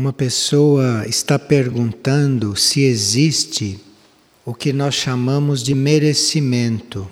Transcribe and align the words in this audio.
Uma 0.00 0.12
pessoa 0.12 1.04
está 1.08 1.36
perguntando 1.40 2.54
se 2.54 2.82
existe 2.82 3.80
o 4.44 4.54
que 4.54 4.72
nós 4.72 4.94
chamamos 4.94 5.60
de 5.60 5.74
merecimento. 5.74 7.10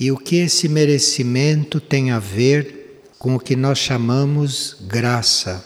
E 0.00 0.10
o 0.10 0.16
que 0.16 0.36
esse 0.36 0.70
merecimento 0.70 1.78
tem 1.78 2.12
a 2.12 2.18
ver 2.18 3.02
com 3.18 3.34
o 3.34 3.38
que 3.38 3.54
nós 3.54 3.78
chamamos 3.78 4.74
graça. 4.88 5.62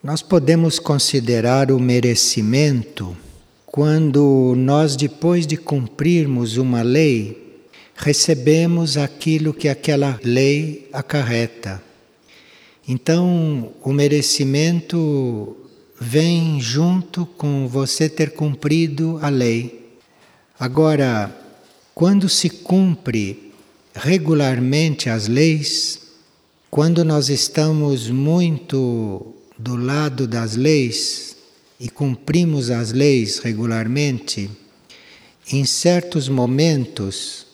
Nós 0.00 0.22
podemos 0.22 0.78
considerar 0.78 1.72
o 1.72 1.80
merecimento 1.80 3.16
quando 3.66 4.54
nós, 4.56 4.94
depois 4.94 5.44
de 5.44 5.56
cumprirmos 5.56 6.56
uma 6.56 6.82
lei, 6.82 7.58
recebemos 7.96 8.96
aquilo 8.96 9.52
que 9.52 9.68
aquela 9.68 10.20
lei 10.22 10.88
acarreta. 10.92 11.82
Então, 12.86 13.72
o 13.82 13.92
merecimento 13.92 15.56
vem 15.98 16.60
junto 16.60 17.24
com 17.24 17.66
você 17.66 18.08
ter 18.10 18.32
cumprido 18.32 19.18
a 19.22 19.30
lei. 19.30 19.96
Agora, 20.58 21.34
quando 21.94 22.28
se 22.28 22.50
cumpre 22.50 23.52
regularmente 23.94 25.08
as 25.08 25.28
leis, 25.28 26.00
quando 26.70 27.04
nós 27.04 27.30
estamos 27.30 28.10
muito 28.10 29.34
do 29.58 29.76
lado 29.76 30.26
das 30.26 30.56
leis 30.56 31.36
e 31.80 31.88
cumprimos 31.88 32.70
as 32.70 32.92
leis 32.92 33.38
regularmente, 33.38 34.50
em 35.50 35.64
certos 35.64 36.28
momentos 36.28 37.46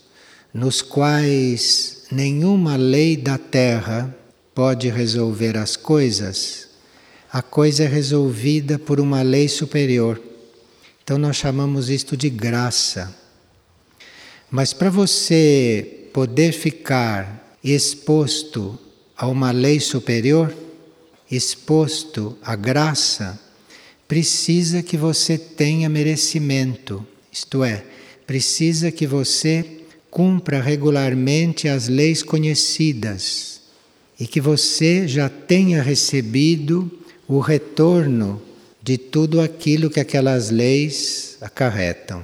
nos 0.52 0.82
quais 0.82 2.04
nenhuma 2.10 2.76
lei 2.76 3.16
da 3.16 3.38
terra 3.38 4.16
pode 4.54 4.88
resolver 4.88 5.56
as 5.56 5.76
coisas, 5.76 6.68
a 7.32 7.42
coisa 7.42 7.84
é 7.84 7.86
resolvida 7.86 8.78
por 8.78 8.98
uma 8.98 9.22
lei 9.22 9.48
superior. 9.48 10.20
Então 11.02 11.16
nós 11.16 11.36
chamamos 11.36 11.88
isto 11.88 12.16
de 12.16 12.28
graça. 12.28 13.14
Mas 14.50 14.72
para 14.72 14.90
você 14.90 16.08
poder 16.12 16.52
ficar 16.52 17.56
exposto 17.62 18.76
a 19.16 19.28
uma 19.28 19.52
lei 19.52 19.78
superior, 19.78 20.52
exposto 21.30 22.36
à 22.42 22.56
graça, 22.56 23.38
precisa 24.08 24.82
que 24.82 24.96
você 24.96 25.38
tenha 25.38 25.88
merecimento, 25.88 27.06
isto 27.30 27.62
é, 27.62 27.84
precisa 28.26 28.90
que 28.90 29.06
você 29.06 29.82
cumpra 30.10 30.60
regularmente 30.60 31.68
as 31.68 31.86
leis 31.86 32.24
conhecidas 32.24 33.59
e 34.20 34.26
que 34.26 34.38
você 34.38 35.08
já 35.08 35.30
tenha 35.30 35.82
recebido 35.82 36.90
o 37.26 37.40
retorno 37.40 38.42
de 38.82 38.98
tudo 38.98 39.40
aquilo 39.40 39.88
que 39.88 39.98
aquelas 39.98 40.50
leis 40.50 41.38
acarretam. 41.40 42.22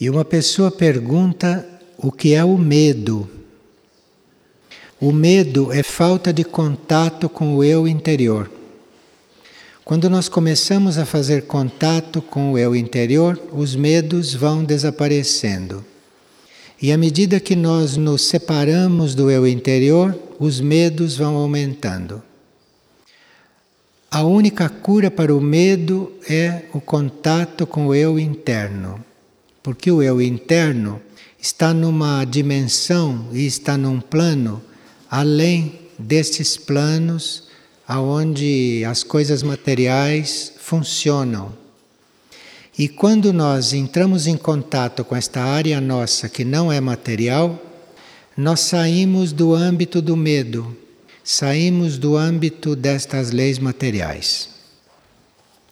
E 0.00 0.08
uma 0.08 0.24
pessoa 0.24 0.70
pergunta 0.70 1.68
o 1.98 2.10
que 2.10 2.32
é 2.32 2.42
o 2.42 2.56
medo. 2.56 3.28
O 4.98 5.12
medo 5.12 5.70
é 5.70 5.82
falta 5.82 6.32
de 6.32 6.42
contato 6.42 7.28
com 7.28 7.56
o 7.56 7.62
eu 7.62 7.86
interior. 7.86 8.50
Quando 9.84 10.08
nós 10.08 10.28
começamos 10.30 10.96
a 10.96 11.04
fazer 11.04 11.42
contato 11.42 12.22
com 12.22 12.52
o 12.52 12.58
eu 12.58 12.74
interior, 12.74 13.38
os 13.52 13.76
medos 13.76 14.32
vão 14.32 14.64
desaparecendo. 14.64 15.84
E 16.82 16.92
à 16.92 16.96
medida 16.96 17.38
que 17.38 17.54
nós 17.54 17.96
nos 17.96 18.22
separamos 18.22 19.14
do 19.14 19.30
eu 19.30 19.46
interior, 19.46 20.18
os 20.38 20.60
medos 20.60 21.16
vão 21.16 21.36
aumentando. 21.36 22.22
A 24.10 24.22
única 24.22 24.68
cura 24.68 25.10
para 25.10 25.34
o 25.34 25.40
medo 25.40 26.10
é 26.28 26.62
o 26.72 26.80
contato 26.80 27.66
com 27.66 27.88
o 27.88 27.94
eu 27.94 28.18
interno, 28.18 29.04
porque 29.62 29.90
o 29.90 30.02
eu 30.02 30.22
interno 30.22 31.00
está 31.38 31.74
numa 31.74 32.24
dimensão 32.24 33.28
e 33.32 33.46
está 33.46 33.76
num 33.76 34.00
plano 34.00 34.62
além 35.10 35.80
destes 35.98 36.56
planos 36.56 37.48
aonde 37.86 38.84
as 38.86 39.02
coisas 39.02 39.42
materiais 39.42 40.52
funcionam. 40.58 41.52
E 42.78 42.88
quando 42.88 43.32
nós 43.32 43.72
entramos 43.72 44.26
em 44.26 44.36
contato 44.36 45.04
com 45.04 45.14
esta 45.14 45.42
área 45.42 45.80
nossa 45.80 46.28
que 46.28 46.44
não 46.44 46.72
é 46.72 46.80
material, 46.80 47.60
nós 48.36 48.60
saímos 48.60 49.32
do 49.32 49.54
âmbito 49.54 50.00
do 50.00 50.16
medo, 50.16 50.76
saímos 51.22 51.98
do 51.98 52.16
âmbito 52.16 52.74
destas 52.74 53.30
leis 53.30 53.58
materiais. 53.58 54.48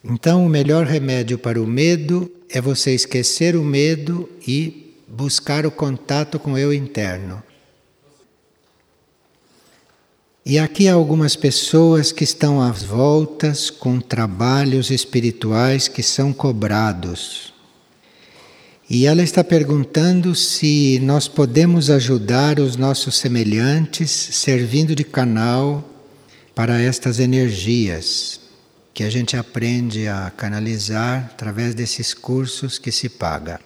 Então, 0.03 0.45
o 0.45 0.49
melhor 0.49 0.85
remédio 0.85 1.37
para 1.37 1.61
o 1.61 1.67
medo 1.67 2.31
é 2.49 2.61
você 2.61 2.93
esquecer 2.93 3.55
o 3.55 3.63
medo 3.63 4.29
e 4.47 4.95
buscar 5.07 5.65
o 5.65 5.71
contato 5.71 6.39
com 6.39 6.53
o 6.53 6.57
eu 6.57 6.73
interno. 6.73 7.41
E 10.45 10.57
aqui 10.57 10.87
há 10.87 10.93
algumas 10.93 11.35
pessoas 11.35 12.11
que 12.11 12.23
estão 12.23 12.61
às 12.61 12.81
voltas 12.81 13.69
com 13.69 13.99
trabalhos 13.99 14.89
espirituais 14.89 15.87
que 15.87 16.01
são 16.01 16.31
cobrados. 16.31 17.53
E 18.89 19.05
ela 19.05 19.21
está 19.21 19.43
perguntando 19.43 20.33
se 20.33 20.97
nós 21.03 21.27
podemos 21.27 21.91
ajudar 21.91 22.59
os 22.59 22.75
nossos 22.75 23.17
semelhantes 23.17 24.09
servindo 24.09 24.95
de 24.95 25.03
canal 25.03 25.87
para 26.55 26.81
estas 26.81 27.19
energias 27.19 28.39
que 28.93 29.03
a 29.03 29.09
gente 29.09 29.37
aprende 29.37 30.07
a 30.07 30.31
canalizar 30.35 31.29
através 31.31 31.75
desses 31.75 32.13
cursos 32.13 32.79
que 32.79 32.91
se 32.91 33.07
paga. 33.07 33.61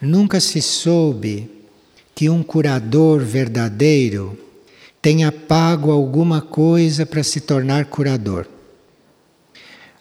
Nunca 0.00 0.40
se 0.40 0.60
soube 0.60 1.59
que 2.20 2.28
um 2.28 2.42
curador 2.42 3.24
verdadeiro 3.24 4.38
tenha 5.00 5.32
pago 5.32 5.90
alguma 5.90 6.42
coisa 6.42 7.06
para 7.06 7.22
se 7.22 7.40
tornar 7.40 7.86
curador. 7.86 8.46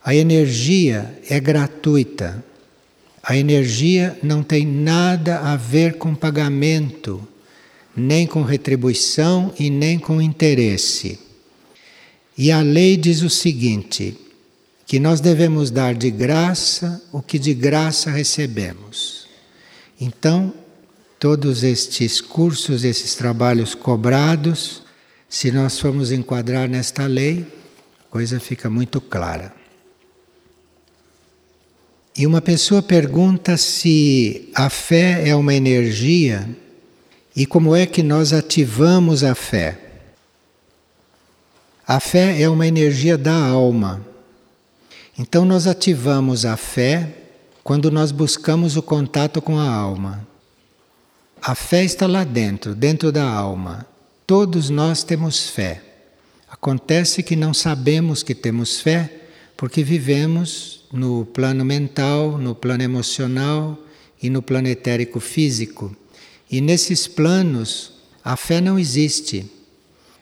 A 0.03 0.13
energia 0.13 1.18
é 1.29 1.40
gratuita. 1.40 2.44
A 3.24 3.38
energia 3.38 4.19
não 4.22 4.44
tem 4.44 4.66
nada 4.66 5.40
a 5.40 5.56
ver 5.56 5.94
com 5.94 6.13
pagamento, 6.13 7.25
nem 7.96 8.28
com 8.28 8.44
retribuição 8.44 9.53
e 9.58 9.69
nem 9.69 9.97
com 9.97 10.22
interesse. 10.22 11.18
E 12.38 12.52
a 12.52 12.59
lei 12.59 12.97
diz 12.97 13.22
o 13.22 13.29
seguinte: 13.29 14.18
que 14.85 15.00
nós 15.00 15.22
devemos 15.22 15.72
dar 15.72 15.96
de 15.96 16.12
graça 16.12 17.02
o 17.13 17.22
que 17.22 17.40
de 17.40 17.53
graça 17.53 18.12
recebemos. 18.12 19.25
Então, 20.02 20.53
todos 21.19 21.63
estes 21.63 22.22
cursos, 22.22 22.85
esses 22.85 23.13
trabalhos 23.13 23.75
cobrados, 23.75 24.81
se 25.28 25.52
nós 25.52 25.78
formos 25.78 26.12
enquadrar 26.12 26.69
nesta 26.69 27.06
lei, 27.06 27.46
a 28.00 28.09
coisa 28.09 28.40
fica 28.40 28.69
muito 28.69 29.02
clara. 29.02 29.53
E 32.18 32.25
uma 32.25 32.41
pessoa 32.41 32.81
pergunta 32.81 33.58
se 33.58 34.50
a 34.56 34.69
fé 34.69 35.28
é 35.28 35.35
uma 35.35 35.53
energia 35.53 36.50
e 37.35 37.46
como 37.46 37.75
é 37.75 37.85
que 37.85 38.02
nós 38.02 38.34
ativamos 38.34 39.24
a 39.24 39.35
fé. 39.35 39.78
A 41.85 42.00
fé 42.00 42.41
é 42.41 42.50
uma 42.50 42.66
energia 42.66 43.18
da 43.18 43.34
alma. 43.34 44.06
Então 45.18 45.44
nós 45.44 45.68
ativamos 45.68 46.46
a 46.46 46.56
fé 46.56 47.13
quando 47.63 47.91
nós 47.91 48.12
buscamos 48.12 48.78
o 48.78 48.82
contato 48.82 49.41
com 49.41 49.59
a 49.59 49.70
alma. 49.70 50.28
A 51.49 51.55
fé 51.55 51.84
está 51.84 52.05
lá 52.05 52.23
dentro, 52.23 52.75
dentro 52.75 53.11
da 53.11 53.28
alma. 53.28 53.84
Todos 54.28 54.69
nós 54.69 55.03
temos 55.03 55.49
fé. 55.49 55.81
Acontece 56.47 57.23
que 57.23 57.35
não 57.35 57.55
sabemos 57.55 58.22
que 58.22 58.35
temos 58.35 58.79
fé 58.79 59.11
porque 59.57 59.84
vivemos 59.84 60.85
no 60.93 61.25
plano 61.25 61.66
mental, 61.66 62.37
no 62.37 62.53
plano 62.53 62.84
emocional 62.84 63.79
e 64.22 64.29
no 64.29 64.43
plano 64.43 64.67
etérico 64.67 65.19
físico. 65.19 65.97
E 66.51 66.61
nesses 66.61 67.07
planos 67.07 67.93
a 68.23 68.37
fé 68.37 68.61
não 68.61 68.78
existe. 68.78 69.51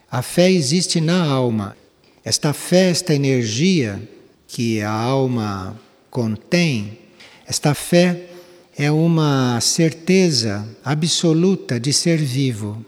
A 0.09 0.21
fé 0.21 0.49
existe 0.49 1.01
na 1.01 1.25
alma. 1.25 1.75
Esta 2.23 2.53
fé, 2.53 2.89
esta 2.89 3.13
energia 3.13 4.01
que 4.47 4.81
a 4.81 4.89
alma 4.89 5.77
contém, 6.09 6.99
esta 7.45 7.73
fé 7.73 8.26
é 8.77 8.91
uma 8.91 9.59
certeza 9.59 10.67
absoluta 10.85 11.79
de 11.79 11.91
ser 11.91 12.17
vivo. 12.17 12.85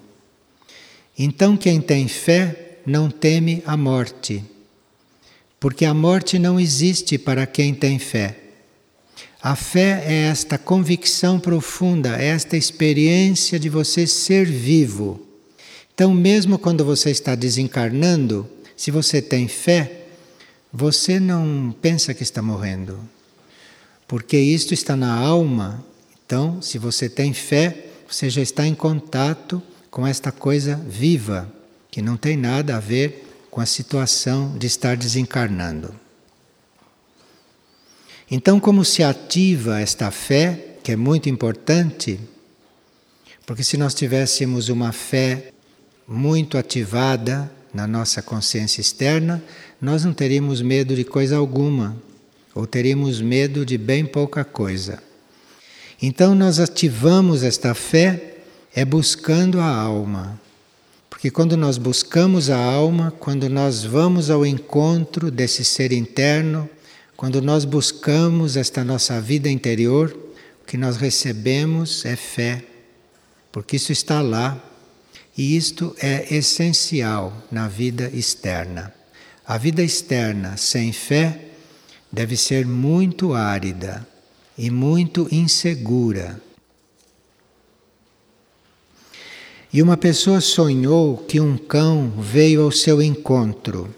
Então, 1.18 1.58
quem 1.58 1.82
tem 1.82 2.08
fé 2.08 2.78
não 2.86 3.10
teme 3.10 3.64
a 3.66 3.76
morte, 3.76 4.44
porque 5.60 5.86
a 5.86 5.94
morte 5.94 6.38
não 6.38 6.60
existe 6.60 7.18
para 7.18 7.48
quem 7.48 7.74
tem 7.74 7.98
fé. 7.98 8.38
A 9.42 9.56
fé 9.56 10.04
é 10.06 10.14
esta 10.28 10.60
convicção 10.60 11.40
profunda, 11.40 12.22
é 12.22 12.28
esta 12.28 12.56
experiência 12.56 13.60
de 13.60 13.68
você 13.68 14.06
ser 14.06 14.46
vivo. 14.46 15.26
Então, 15.94 16.14
mesmo 16.14 16.60
quando 16.60 16.86
você 16.86 17.10
está 17.10 17.34
desencarnando, 17.34 18.48
se 18.78 18.92
você 18.92 19.22
tem 19.22 19.48
fé, 19.48 20.06
você 20.72 21.20
não 21.20 21.76
pensa 21.82 22.14
que 22.14 22.22
está 22.22 22.42
morrendo, 22.42 23.00
porque 24.10 24.38
isto 24.38 24.74
está 24.74 24.96
na 24.96 25.14
alma. 25.14 25.86
Então, 26.26 26.60
se 26.64 26.80
você 26.80 27.08
tem 27.08 27.32
fé, 27.32 27.86
você 28.10 28.28
já 28.28 28.42
está 28.42 28.66
em 28.66 28.74
contato 28.74 29.62
com 29.92 30.06
esta 30.06 30.32
coisa 30.32 30.76
viva, 30.76 31.48
que 31.92 32.02
não 32.02 32.18
tem 32.18 32.36
nada 32.36 32.76
a 32.76 32.80
ver 32.80 33.46
com 33.52 33.62
a 33.62 33.68
situação 33.68 34.58
de 34.58 34.66
estar 34.66 34.98
desencarnando. 34.98 35.94
Então, 38.32 38.60
como 38.60 38.84
se 38.84 39.04
ativa 39.04 39.80
esta 39.80 40.10
fé, 40.10 40.78
que 40.84 40.92
é 40.92 40.96
muito 40.96 41.30
importante, 41.30 42.20
porque 43.46 43.64
se 43.64 43.78
nós 43.78 43.94
tivéssemos 43.94 44.70
uma 44.70 44.92
fé 44.92 45.54
muito 46.08 46.58
ativada 46.58 47.52
na 47.72 47.86
nossa 47.86 48.24
consciência 48.24 48.82
externa, 48.82 49.44
nós 49.80 50.04
não 50.04 50.16
teríamos 50.16 50.64
medo 50.64 50.96
de 50.96 51.04
coisa 51.04 51.38
alguma, 51.38 51.96
ou 52.54 52.66
teríamos 52.66 53.22
medo 53.22 53.66
de 53.66 53.78
bem 53.78 54.06
pouca 54.06 54.44
coisa. 54.44 55.02
Então, 56.02 56.34
nós 56.34 56.60
ativamos 56.60 57.44
esta 57.44 57.74
fé 57.74 58.38
é 58.74 58.86
buscando 58.86 59.60
a 59.60 59.68
alma. 59.68 60.40
Porque 61.10 61.30
quando 61.30 61.58
nós 61.58 61.78
buscamos 61.78 62.50
a 62.50 62.58
alma, 62.58 63.12
quando 63.20 63.50
nós 63.50 63.84
vamos 63.84 64.30
ao 64.30 64.46
encontro 64.46 65.30
desse 65.30 65.66
ser 65.66 65.92
interno, 65.92 66.70
quando 67.18 67.42
nós 67.42 67.66
buscamos 67.66 68.56
esta 68.56 68.84
nossa 68.86 69.20
vida 69.20 69.50
interior, 69.50 70.18
o 70.62 70.66
que 70.66 70.78
nós 70.78 70.96
recebemos 70.96 72.06
é 72.06 72.16
fé, 72.16 72.64
porque 73.52 73.76
isso 73.76 73.92
está 73.92 74.22
lá 74.22 74.58
e 75.38 75.58
isto 75.58 75.94
é 76.00 76.34
essencial 76.34 77.34
na 77.52 77.68
vida 77.68 78.10
externa. 78.14 78.94
A 79.46 79.58
vida 79.58 79.84
externa 79.84 80.56
sem 80.56 80.94
fé 80.94 81.49
deve 82.12 82.36
ser 82.36 82.66
muito 82.66 83.34
árida 83.34 84.08
e 84.58 84.70
muito 84.70 85.28
insegura. 85.32 86.42
E 89.72 89.82
uma 89.84 89.96
pessoa 89.96 90.42
sonhou 90.42 91.18
que 91.18 91.40
um 91.40 91.58
cão 91.58 92.12
veio 92.18 92.64
ao 92.64 92.72
seu 92.72 93.02
encontro. 93.02 93.94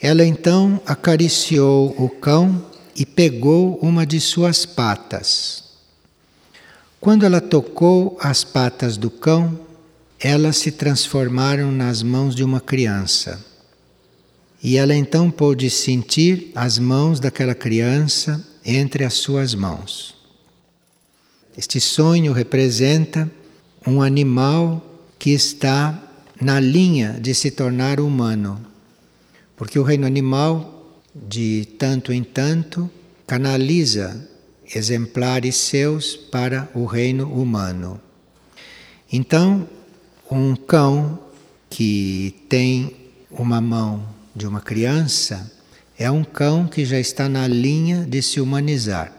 Ela 0.00 0.24
então 0.24 0.80
acariciou 0.86 1.94
o 1.98 2.08
cão 2.08 2.64
e 2.96 3.04
pegou 3.04 3.78
uma 3.82 4.06
de 4.06 4.18
suas 4.18 4.64
patas. 4.64 5.64
Quando 6.98 7.24
ela 7.24 7.40
tocou 7.40 8.18
as 8.20 8.42
patas 8.42 8.96
do 8.96 9.10
cão, 9.10 9.58
elas 10.18 10.56
se 10.56 10.70
transformaram 10.70 11.70
nas 11.70 12.02
mãos 12.02 12.34
de 12.34 12.42
uma 12.42 12.60
criança. 12.60 13.49
E 14.62 14.76
ela 14.76 14.94
então 14.94 15.30
pôde 15.30 15.70
sentir 15.70 16.52
as 16.54 16.78
mãos 16.78 17.18
daquela 17.18 17.54
criança 17.54 18.44
entre 18.64 19.04
as 19.04 19.14
suas 19.14 19.54
mãos. 19.54 20.14
Este 21.56 21.80
sonho 21.80 22.32
representa 22.32 23.30
um 23.86 24.02
animal 24.02 24.84
que 25.18 25.30
está 25.30 26.02
na 26.40 26.60
linha 26.60 27.18
de 27.20 27.34
se 27.34 27.50
tornar 27.50 28.00
humano. 28.00 28.60
Porque 29.56 29.78
o 29.78 29.82
reino 29.82 30.06
animal, 30.06 31.00
de 31.14 31.66
tanto 31.78 32.12
em 32.12 32.22
tanto, 32.22 32.90
canaliza 33.26 34.28
exemplares 34.74 35.56
seus 35.56 36.16
para 36.16 36.68
o 36.74 36.84
reino 36.84 37.32
humano. 37.32 38.00
Então, 39.12 39.68
um 40.30 40.54
cão 40.54 41.18
que 41.68 42.34
tem 42.48 42.96
uma 43.30 43.60
mão 43.60 44.19
de 44.34 44.46
uma 44.46 44.60
criança 44.60 45.50
é 45.98 46.10
um 46.10 46.24
cão 46.24 46.66
que 46.66 46.84
já 46.84 46.98
está 46.98 47.28
na 47.28 47.46
linha 47.46 48.06
de 48.08 48.22
se 48.22 48.40
humanizar. 48.40 49.12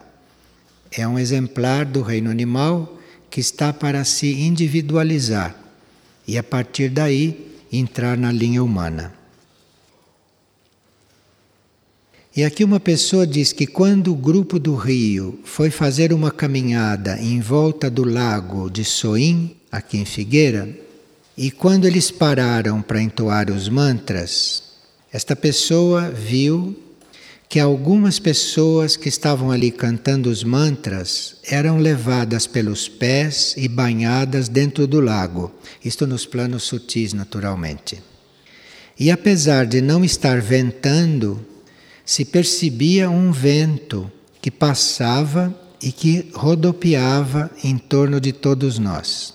É 0.91 1.07
um 1.07 1.19
exemplar 1.19 1.85
do 1.85 2.01
reino 2.01 2.29
animal 2.29 2.99
que 3.29 3.39
está 3.39 3.71
para 3.71 4.03
se 4.03 4.33
individualizar 4.33 5.55
e 6.27 6.37
a 6.37 6.43
partir 6.43 6.89
daí 6.89 7.55
entrar 7.71 8.17
na 8.17 8.31
linha 8.31 8.63
humana. 8.63 9.13
E 12.35 12.43
aqui 12.43 12.63
uma 12.63 12.79
pessoa 12.79 13.27
diz 13.27 13.51
que 13.51 13.67
quando 13.67 14.11
o 14.11 14.15
grupo 14.15 14.57
do 14.57 14.73
Rio 14.73 15.39
foi 15.43 15.69
fazer 15.69 16.13
uma 16.13 16.31
caminhada 16.31 17.19
em 17.19 17.41
volta 17.41 17.89
do 17.89 18.05
lago 18.05 18.69
de 18.69 18.85
Soim, 18.85 19.55
aqui 19.69 19.97
em 19.97 20.05
Figueira, 20.05 20.69
e 21.37 21.51
quando 21.51 21.85
eles 21.85 22.09
pararam 22.09 22.81
para 22.81 23.01
entoar 23.01 23.51
os 23.51 23.67
mantras, 23.67 24.70
esta 25.11 25.35
pessoa 25.35 26.09
viu 26.09 26.77
que 27.49 27.59
algumas 27.59 28.17
pessoas 28.17 28.95
que 28.95 29.09
estavam 29.09 29.51
ali 29.51 29.71
cantando 29.71 30.29
os 30.29 30.41
mantras 30.41 31.35
eram 31.43 31.79
levadas 31.79 32.47
pelos 32.47 32.87
pés 32.87 33.53
e 33.57 33.67
banhadas 33.67 34.47
dentro 34.47 34.87
do 34.87 35.01
lago, 35.01 35.51
isto 35.83 36.07
nos 36.07 36.25
planos 36.25 36.63
sutis, 36.63 37.11
naturalmente. 37.11 38.01
E 38.97 39.11
apesar 39.11 39.65
de 39.65 39.81
não 39.81 40.05
estar 40.05 40.39
ventando, 40.39 41.45
se 42.05 42.23
percebia 42.23 43.09
um 43.09 43.33
vento 43.33 44.09
que 44.41 44.49
passava 44.49 45.53
e 45.81 45.91
que 45.91 46.29
rodopiava 46.33 47.51
em 47.61 47.77
torno 47.77 48.21
de 48.21 48.31
todos 48.31 48.79
nós. 48.79 49.33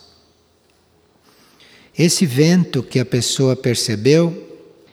Esse 1.99 2.25
vento 2.25 2.82
que 2.82 2.99
a 2.99 3.05
pessoa 3.05 3.55
percebeu 3.55 4.45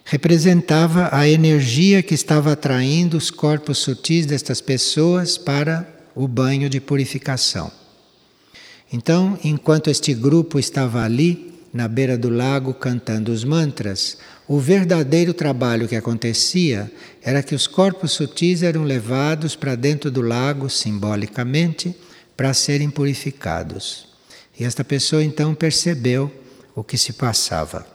representava 0.03 1.09
a 1.11 1.27
energia 1.27 2.03
que 2.03 2.13
estava 2.13 2.53
atraindo 2.53 3.17
os 3.17 3.31
corpos 3.31 3.77
sutis 3.77 4.25
destas 4.25 4.59
pessoas 4.59 5.37
para 5.37 5.87
o 6.13 6.27
banho 6.27 6.69
de 6.69 6.79
purificação. 6.79 7.71
Então, 8.91 9.39
enquanto 9.43 9.89
este 9.89 10.13
grupo 10.13 10.59
estava 10.59 11.03
ali, 11.03 11.51
na 11.73 11.87
beira 11.87 12.15
do 12.15 12.29
lago, 12.29 12.73
cantando 12.73 13.31
os 13.31 13.43
mantras, 13.43 14.17
o 14.47 14.59
verdadeiro 14.59 15.33
trabalho 15.33 15.87
que 15.87 15.95
acontecia 15.95 16.91
era 17.23 17.41
que 17.41 17.55
os 17.55 17.65
corpos 17.65 18.11
sutis 18.11 18.61
eram 18.61 18.83
levados 18.83 19.55
para 19.55 19.73
dentro 19.73 20.11
do 20.11 20.21
lago, 20.21 20.69
simbolicamente, 20.69 21.95
para 22.37 22.53
serem 22.53 22.91
purificados. 22.91 24.07
E 24.59 24.63
esta 24.63 24.83
pessoa 24.83 25.23
então 25.23 25.55
percebeu 25.55 26.31
o 26.75 26.83
que 26.83 26.97
se 26.97 27.13
passava 27.13 27.92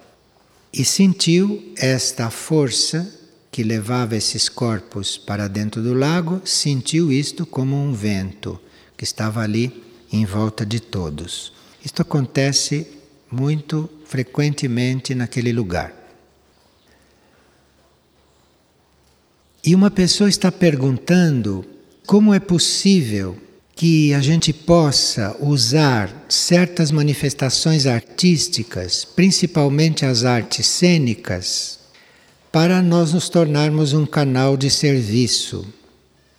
e 0.73 0.85
sentiu 0.85 1.73
esta 1.77 2.31
força 2.31 3.15
que 3.51 3.63
levava 3.63 4.17
esses 4.17 4.49
corpos 4.49 5.17
para 5.17 5.49
dentro 5.49 5.83
do 5.83 5.95
lago, 5.95 6.41
sentiu 6.45 7.11
isto 7.11 7.47
como 7.47 7.77
um 7.77 7.93
vento 7.93 8.61
que 8.97 9.05
estava 9.05 9.41
ali 9.41 9.83
em 10.13 10.25
volta 10.25 10.65
de 10.65 10.81
todos. 10.81 11.53
Isto 11.85 12.03
acontece 12.03 12.87
muito 13.31 13.89
frequentemente 14.05 15.15
naquele 15.15 15.53
lugar. 15.53 15.95
E 19.65 19.75
uma 19.75 19.91
pessoa 19.91 20.29
está 20.29 20.53
perguntando 20.53 21.65
como 22.07 22.33
é 22.33 22.41
possível 22.41 23.37
que 23.79 24.13
a 24.13 24.21
gente 24.21 24.53
possa 24.53 25.37
usar 25.39 26.13
certas 26.29 26.91
manifestações 26.91 27.87
artísticas, 27.87 29.05
principalmente 29.05 30.05
as 30.05 30.25
artes 30.25 30.67
cênicas, 30.67 31.79
para 32.51 32.83
nós 32.83 33.13
nos 33.13 33.29
tornarmos 33.29 33.93
um 33.93 34.05
canal 34.05 34.57
de 34.57 34.69
serviço, 34.69 35.65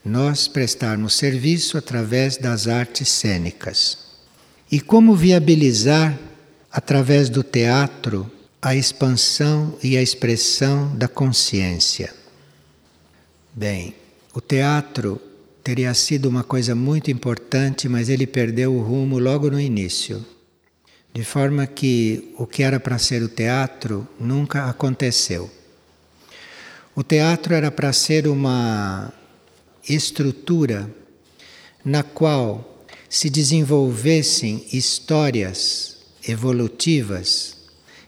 nós 0.03 0.49
prestarmos 0.49 1.15
serviço 1.15 1.77
através 1.77 2.35
das 2.35 2.67
artes 2.67 3.07
cênicas. 3.07 3.99
E 4.69 4.81
como 4.81 5.15
viabilizar, 5.15 6.19
através 6.69 7.29
do 7.29 7.41
teatro, 7.41 8.29
a 8.61 8.75
expansão 8.75 9.77
e 9.81 9.95
a 9.95 10.01
expressão 10.01 10.93
da 10.93 11.07
consciência. 11.07 12.13
Bem, 13.55 13.95
o 14.33 14.41
teatro 14.41 15.21
teria 15.63 15.93
sido 15.93 16.27
uma 16.27 16.43
coisa 16.43 16.73
muito 16.73 17.11
importante, 17.11 17.87
mas 17.87 18.09
ele 18.09 18.25
perdeu 18.25 18.73
o 18.73 18.81
rumo 18.81 19.19
logo 19.19 19.49
no 19.49 19.59
início. 19.59 20.25
De 21.13 21.23
forma 21.23 21.65
que 21.65 22.33
o 22.37 22.45
que 22.45 22.63
era 22.63 22.79
para 22.79 22.97
ser 22.97 23.23
o 23.23 23.29
teatro 23.29 24.07
nunca 24.19 24.69
aconteceu. 24.69 25.49
O 26.95 27.03
teatro 27.03 27.53
era 27.53 27.71
para 27.71 27.91
ser 27.93 28.27
uma 28.27 29.11
estrutura 29.87 30.89
na 31.83 32.03
qual 32.03 32.85
se 33.09 33.29
desenvolvessem 33.29 34.65
histórias 34.71 35.97
evolutivas 36.27 37.57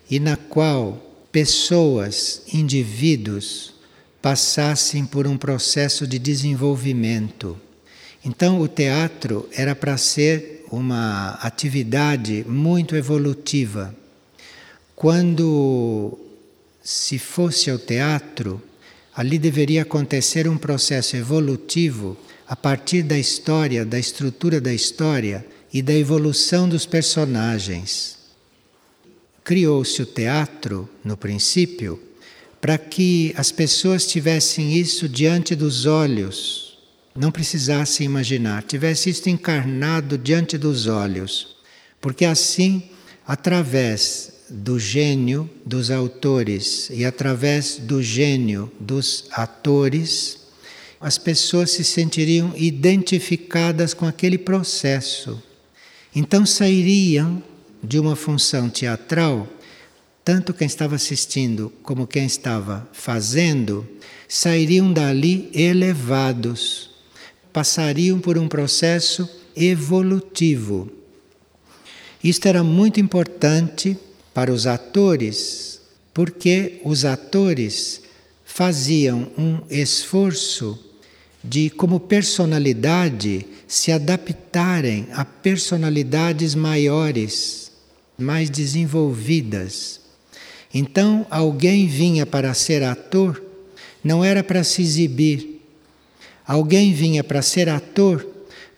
e 0.10 0.20
na 0.20 0.36
qual 0.36 1.01
pessoas, 1.31 2.41
indivíduos, 2.53 3.71
passassem 4.22 5.06
por 5.06 5.25
um 5.25 5.38
processo 5.38 6.06
de 6.06 6.20
desenvolvimento. 6.20 7.58
Então, 8.24 8.60
o 8.60 8.68
teatro 8.68 9.50
era 9.51 9.75
para 9.75 9.98
ser 9.98 10.66
uma 10.72 11.32
atividade 11.42 12.46
muito 12.48 12.96
evolutiva. 12.96 13.96
quando 14.96 16.16
se 16.84 17.18
fosse 17.18 17.72
ao 17.72 17.80
teatro, 17.80 18.62
ali 19.16 19.40
deveria 19.40 19.82
acontecer 19.82 20.48
um 20.48 20.58
processo 20.58 21.16
evolutivo 21.16 22.16
a 22.48 22.56
partir 22.56 23.01
da 23.01 23.18
história, 23.18 23.84
da 23.84 23.98
estrutura 23.98 24.62
da 24.62 24.72
história 24.72 25.44
e 25.74 25.82
da 25.82 25.94
evolução 25.94 26.70
dos 26.70 26.86
personagens. 26.86 28.18
Criou-se 29.44 30.01
o 30.01 30.06
teatro, 30.06 30.88
no 31.04 31.18
princípio, 31.18 32.00
para 32.62 32.77
que 32.77 33.34
as 33.36 33.51
pessoas 33.51 34.06
tivessem 34.06 34.77
isso 34.77 35.10
diante 35.10 35.56
dos 35.56 35.88
olhos, 35.88 36.77
não 37.15 37.32
precisassem 37.32 38.06
imaginar, 38.06 38.62
tivesse 38.63 39.10
isso 39.10 39.27
encarnado 39.30 40.18
diante 40.18 40.58
dos 40.60 40.86
olhos, 40.86 41.56
porque 42.00 42.24
assim, 42.24 42.84
através 43.25 44.32
do 44.48 44.77
gênio 44.77 45.50
dos 45.65 45.89
autores 45.89 46.89
e 46.91 47.03
através 47.03 47.77
do 47.77 48.01
gênio 48.03 48.72
dos 48.80 49.25
atores, 49.32 50.41
as 51.00 51.18
pessoas 51.18 51.72
se 51.72 51.84
sentiriam 51.84 52.53
identificadas 52.56 53.94
com 53.94 54.06
aquele 54.06 54.38
processo. 54.38 55.41
Então 56.13 56.46
sairiam 56.46 57.41
de 57.84 57.98
uma 57.98 58.15
função 58.15 58.70
teatral, 58.70 59.48
tanto 60.24 60.54
quem 60.54 60.68
estava 60.68 60.96
assistindo 60.96 61.72
como 61.82 62.08
quem 62.08 62.25
estava 62.25 62.88
fazendo, 62.94 63.88
sairiam 64.28 64.94
dali 64.94 65.50
elevados, 65.54 66.92
passariam 67.51 68.20
por 68.20 68.38
um 68.38 68.48
processo 68.48 69.30
evolutivo. 69.56 70.90
Isto 72.24 72.48
era 72.48 72.63
muito 72.63 73.00
importante 73.00 73.98
para 74.34 74.54
os 74.54 74.68
atores, 74.68 75.82
porque 76.13 76.80
os 76.86 77.04
atores 77.04 78.01
faziam 78.46 79.32
um 79.38 79.62
esforço 79.70 80.78
de, 81.44 81.70
como 81.70 82.00
personalidade, 82.00 83.48
se 83.68 83.92
adaptarem 83.92 85.08
a 85.13 85.25
personalidades 85.25 86.54
maiores, 86.54 87.72
mais 88.18 88.50
desenvolvidas. 88.50 90.00
Então, 90.74 91.25
alguém 91.30 91.88
vinha 91.88 92.25
para 92.25 92.54
ser 92.54 92.84
ator, 92.84 93.42
não 94.04 94.24
era 94.24 94.44
para 94.44 94.63
se 94.63 94.82
exibir. 94.82 95.62
Alguém 96.46 96.94
vinha 96.94 97.24
para 97.24 97.42
ser 97.42 97.70
ator 97.70 98.25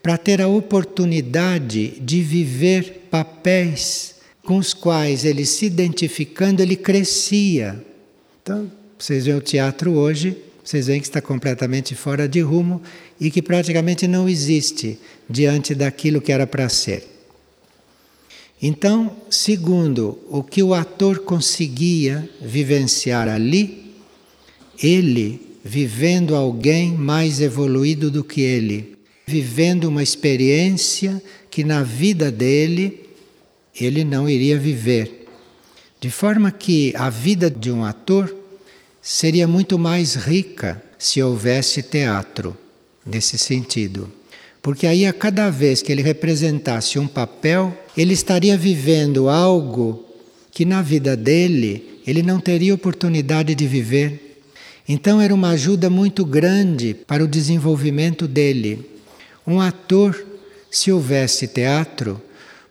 para 0.03 0.17
ter 0.17 0.41
a 0.41 0.50
oportunidade 0.50 1.93
de 2.01 2.21
viver 2.21 3.07
papéis 3.09 4.15
com 4.43 4.57
os 4.57 4.73
quais 4.73 5.23
ele 5.23 5.45
se 5.45 5.65
identificando, 5.65 6.62
ele 6.62 6.75
crescia. 6.75 7.81
Então, 8.41 8.69
vocês 9.00 9.23
veem 9.23 9.38
o 9.38 9.41
teatro 9.41 9.93
hoje, 9.93 10.35
vocês 10.62 10.88
veem 10.88 11.00
que 11.00 11.07
está 11.07 11.21
completamente 11.21 11.95
fora 11.95 12.27
de 12.27 12.41
rumo 12.41 12.81
e 13.17 13.31
que 13.31 13.41
praticamente 13.41 14.05
não 14.05 14.27
existe 14.27 15.00
diante 15.29 15.73
daquilo 15.73 16.19
que 16.19 16.33
era 16.33 16.45
para 16.45 16.67
ser. 16.67 17.12
Então, 18.65 19.13
segundo 19.29 20.17
o 20.29 20.41
que 20.41 20.63
o 20.63 20.74
ator 20.74 21.20
conseguia 21.20 22.29
vivenciar 22.41 23.27
ali, 23.27 23.93
ele, 24.82 25.58
vivendo 25.62 26.34
alguém 26.34 26.93
mais 26.93 27.41
evoluído 27.41 28.10
do 28.10 28.24
que 28.24 28.39
ele, 28.39 28.96
vivendo 29.27 29.84
uma 29.89 30.01
experiência 30.01 31.22
que 31.51 31.62
na 31.62 31.84
vida 31.84 32.32
dele 32.32 33.01
ele 33.77 34.05
não 34.05 34.29
iria 34.29 34.58
viver. 34.58 35.27
De 36.00 36.10
forma 36.10 36.50
que 36.50 36.93
a 36.96 37.10
vida 37.10 37.51
de 37.51 37.70
um 37.70 37.84
ator 37.84 38.34
seria 39.01 39.46
muito 39.46 39.77
mais 39.77 40.15
rica 40.15 40.82
se 40.98 41.22
houvesse 41.22 41.84
teatro, 41.84 42.58
nesse 43.05 43.38
sentido. 43.38 44.10
Porque 44.62 44.88
aí, 44.88 45.05
a 45.05 45.12
cada 45.12 45.50
vez 45.50 45.82
que 45.82 45.91
ele 45.91 46.01
representasse 46.01 46.98
um 46.98 47.08
papel, 47.08 47.77
ele 47.95 48.13
estaria 48.13 48.57
vivendo 48.57 49.29
algo 49.29 50.05
que 50.51 50.65
na 50.65 50.81
vida 50.81 51.15
dele 51.15 52.00
ele 52.05 52.21
não 52.21 52.39
teria 52.39 52.73
oportunidade 52.73 53.55
de 53.55 53.67
viver. 53.67 54.41
Então, 54.88 55.21
era 55.21 55.33
uma 55.33 55.51
ajuda 55.51 55.89
muito 55.89 56.25
grande 56.25 56.93
para 56.93 57.23
o 57.23 57.27
desenvolvimento 57.27 58.27
dele. 58.27 58.89
Um 59.47 59.62
ator, 59.62 60.25
se 60.69 60.91
houvesse 60.91 61.47
teatro, 61.47 62.21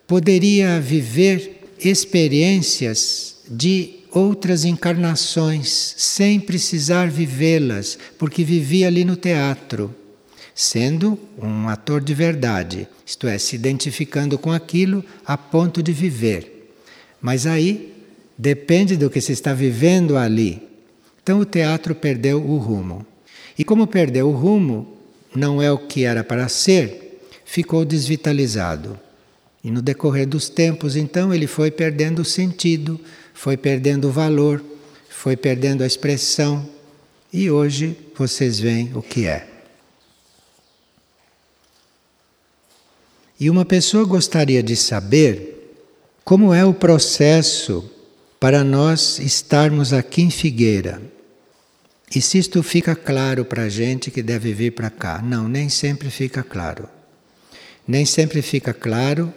poderia 0.07 0.79
viver 0.81 1.63
experiências 1.79 3.37
de 3.49 4.03
outras 4.11 4.65
encarnações 4.65 5.95
sem 5.97 6.39
precisar 6.39 7.11
vivê-las, 7.11 7.99
porque 8.19 8.45
vivia 8.45 8.89
ali 8.89 9.05
no 9.05 9.17
teatro, 9.17 9.95
sendo 10.55 11.19
um 11.41 11.69
ator 11.69 12.01
de 12.01 12.15
verdade, 12.15 12.89
isto 13.07 13.27
é, 13.27 13.39
se 13.39 13.57
identificando 13.57 14.39
com 14.39 14.53
aquilo 14.53 15.05
a 15.25 15.37
ponto 15.37 15.83
de 15.83 15.93
viver. 15.93 16.73
Mas 17.21 17.47
aí 17.47 17.93
depende 18.37 18.97
do 18.97 19.09
que 19.09 19.21
se 19.21 19.33
está 19.33 19.55
vivendo 19.55 20.17
ali. 20.17 20.63
Então 21.23 21.39
o 21.39 21.45
teatro 21.45 21.95
perdeu 21.95 22.43
o 22.43 22.59
rumo. 22.59 23.07
E 23.59 23.65
como 23.65 23.87
perdeu 23.87 24.29
o 24.29 24.33
rumo, 24.33 24.97
não 25.35 25.63
é 25.63 25.71
o 25.71 25.79
que 25.79 26.05
era 26.05 26.25
para 26.25 26.49
ser, 26.49 27.21
ficou 27.45 27.85
desvitalizado. 27.85 28.99
E 29.63 29.71
no 29.71 29.81
decorrer 29.81 30.27
dos 30.27 30.49
tempos, 30.49 30.97
então, 30.97 31.33
ele 31.33 31.47
foi 31.47 31.71
perdendo 31.71 32.23
o 32.23 32.25
sentido, 32.25 33.01
foi 33.33 33.57
perdendo 33.57 34.09
o 34.09 34.13
valor, 34.13 34.63
foi 35.09 35.37
perdendo 35.37 35.85
a 35.85 35.87
expressão. 35.87 36.69
E 37.33 37.49
hoje 37.49 37.97
vocês 38.17 38.59
veem 38.59 38.91
o 38.95 39.03
que 39.03 39.27
é. 39.27 39.52
E 43.43 43.51
uma 43.51 43.65
pessoa 43.65 44.05
gostaria 44.05 44.63
de 44.63 44.77
saber 44.77 45.75
como 46.25 46.55
é 46.55 46.65
o 46.65 46.73
processo 46.73 47.91
para 48.39 48.63
nós 48.63 49.19
estarmos 49.19 49.93
aqui 49.93 50.23
em 50.23 50.31
Figueira. 50.31 51.03
E 52.15 52.23
se 52.23 52.39
isto 52.39 52.63
fica 52.63 52.95
claro 52.95 53.45
para 53.45 53.65
a 53.65 53.69
gente 53.69 54.13
que 54.13 54.23
deve 54.23 54.55
vir 54.55 54.71
para 54.71 54.91
cá? 54.91 55.21
Não, 55.21 55.49
nem 55.49 55.69
sempre 55.69 56.09
fica 56.09 56.45
claro. 56.45 56.89
Nem 57.85 58.07
sempre 58.07 58.43
fica 58.43 58.73
claro 58.73 59.35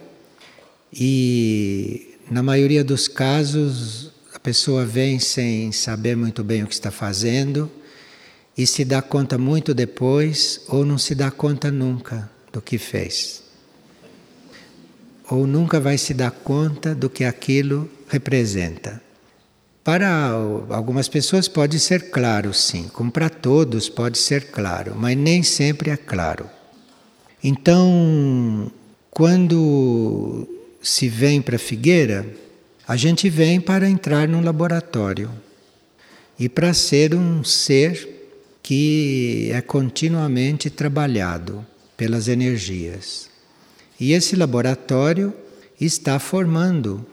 e 0.92 2.16
na 2.30 2.44
maioria 2.44 2.84
dos 2.84 3.08
casos 3.08 4.12
a 4.32 4.38
pessoa 4.38 4.86
vem 4.86 5.18
sem 5.18 5.72
saber 5.72 6.16
muito 6.16 6.44
bem 6.44 6.62
o 6.62 6.68
que 6.68 6.74
está 6.74 6.92
fazendo 6.92 7.68
e 8.56 8.68
se 8.68 8.84
dá 8.84 9.02
conta 9.02 9.36
muito 9.36 9.74
depois 9.74 10.60
ou 10.68 10.84
não 10.84 10.96
se 10.96 11.12
dá 11.12 11.28
conta 11.28 11.72
nunca 11.72 12.30
do 12.52 12.62
que 12.62 12.78
fez. 12.78 13.45
Ou 15.30 15.46
nunca 15.46 15.80
vai 15.80 15.98
se 15.98 16.14
dar 16.14 16.30
conta 16.30 16.94
do 16.94 17.10
que 17.10 17.24
aquilo 17.24 17.90
representa. 18.08 19.02
Para 19.82 20.30
algumas 20.70 21.08
pessoas 21.08 21.46
pode 21.46 21.78
ser 21.78 22.10
claro, 22.10 22.52
sim, 22.52 22.88
como 22.92 23.10
para 23.10 23.30
todos 23.30 23.88
pode 23.88 24.18
ser 24.18 24.50
claro, 24.50 24.94
mas 24.96 25.16
nem 25.16 25.42
sempre 25.44 25.90
é 25.90 25.96
claro. 25.96 26.50
Então, 27.42 28.70
quando 29.10 30.48
se 30.82 31.08
vem 31.08 31.40
para 31.40 31.56
Figueira, 31.56 32.26
a 32.86 32.96
gente 32.96 33.28
vem 33.28 33.60
para 33.60 33.88
entrar 33.88 34.26
num 34.26 34.42
laboratório 34.42 35.30
e 36.38 36.48
para 36.48 36.74
ser 36.74 37.14
um 37.14 37.42
ser 37.44 38.28
que 38.62 39.48
é 39.52 39.60
continuamente 39.60 40.68
trabalhado 40.68 41.64
pelas 41.96 42.26
energias. 42.26 43.30
E 43.98 44.12
esse 44.12 44.36
laboratório 44.36 45.32
está 45.80 46.18
formando 46.18 47.04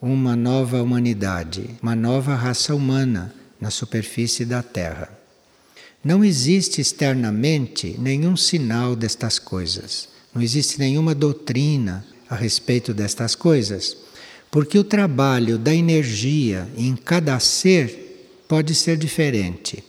uma 0.00 0.34
nova 0.34 0.82
humanidade, 0.82 1.70
uma 1.82 1.94
nova 1.94 2.34
raça 2.34 2.74
humana 2.74 3.34
na 3.60 3.70
superfície 3.70 4.44
da 4.44 4.62
Terra. 4.62 5.10
Não 6.02 6.24
existe 6.24 6.80
externamente 6.80 7.94
nenhum 7.98 8.34
sinal 8.36 8.96
destas 8.96 9.38
coisas, 9.38 10.08
não 10.34 10.40
existe 10.40 10.78
nenhuma 10.78 11.14
doutrina 11.14 12.06
a 12.28 12.34
respeito 12.34 12.94
destas 12.94 13.34
coisas, 13.34 13.96
porque 14.50 14.78
o 14.78 14.84
trabalho 14.84 15.58
da 15.58 15.74
energia 15.74 16.66
em 16.76 16.96
cada 16.96 17.38
ser 17.38 18.42
pode 18.48 18.74
ser 18.74 18.96
diferente. 18.96 19.84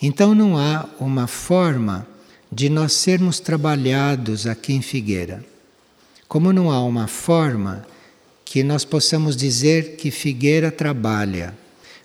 Então 0.00 0.34
não 0.34 0.56
há 0.56 0.88
uma 1.00 1.26
forma 1.26 2.06
de 2.50 2.68
nós 2.68 2.92
sermos 2.92 3.40
trabalhados 3.40 4.46
aqui 4.46 4.72
em 4.72 4.82
Figueira. 4.82 5.49
Como 6.30 6.52
não 6.52 6.70
há 6.70 6.80
uma 6.84 7.08
forma 7.08 7.84
que 8.44 8.62
nós 8.62 8.84
possamos 8.84 9.36
dizer 9.36 9.96
que 9.96 10.12
Figueira 10.12 10.70
trabalha, 10.70 11.52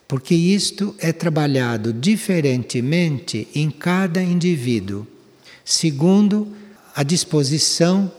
porque 0.07 0.33
isto 0.33 0.95
é 0.97 1.13
trabalhado 1.13 1.93
diferentemente 1.93 3.47
em 3.53 3.69
cada 3.69 4.23
indivíduo, 4.23 5.05
segundo 5.63 6.47
a 6.95 7.03
disposição 7.03 8.11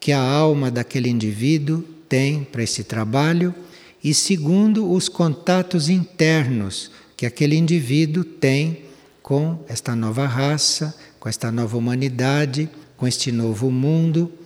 que 0.00 0.12
a 0.12 0.18
alma 0.22 0.70
daquele 0.70 1.10
indivíduo 1.10 1.84
tem 2.08 2.42
para 2.42 2.62
esse 2.62 2.82
trabalho 2.82 3.54
e 4.02 4.14
segundo 4.14 4.90
os 4.90 5.10
contatos 5.10 5.90
internos 5.90 6.90
que 7.14 7.26
aquele 7.26 7.54
indivíduo 7.54 8.24
tem 8.24 8.84
com 9.22 9.62
esta 9.68 9.94
nova 9.94 10.26
raça, 10.26 10.96
com 11.18 11.28
esta 11.28 11.52
nova 11.52 11.76
humanidade, 11.76 12.66
com 12.96 13.06
este 13.06 13.30
novo 13.30 13.70
mundo 13.70 14.39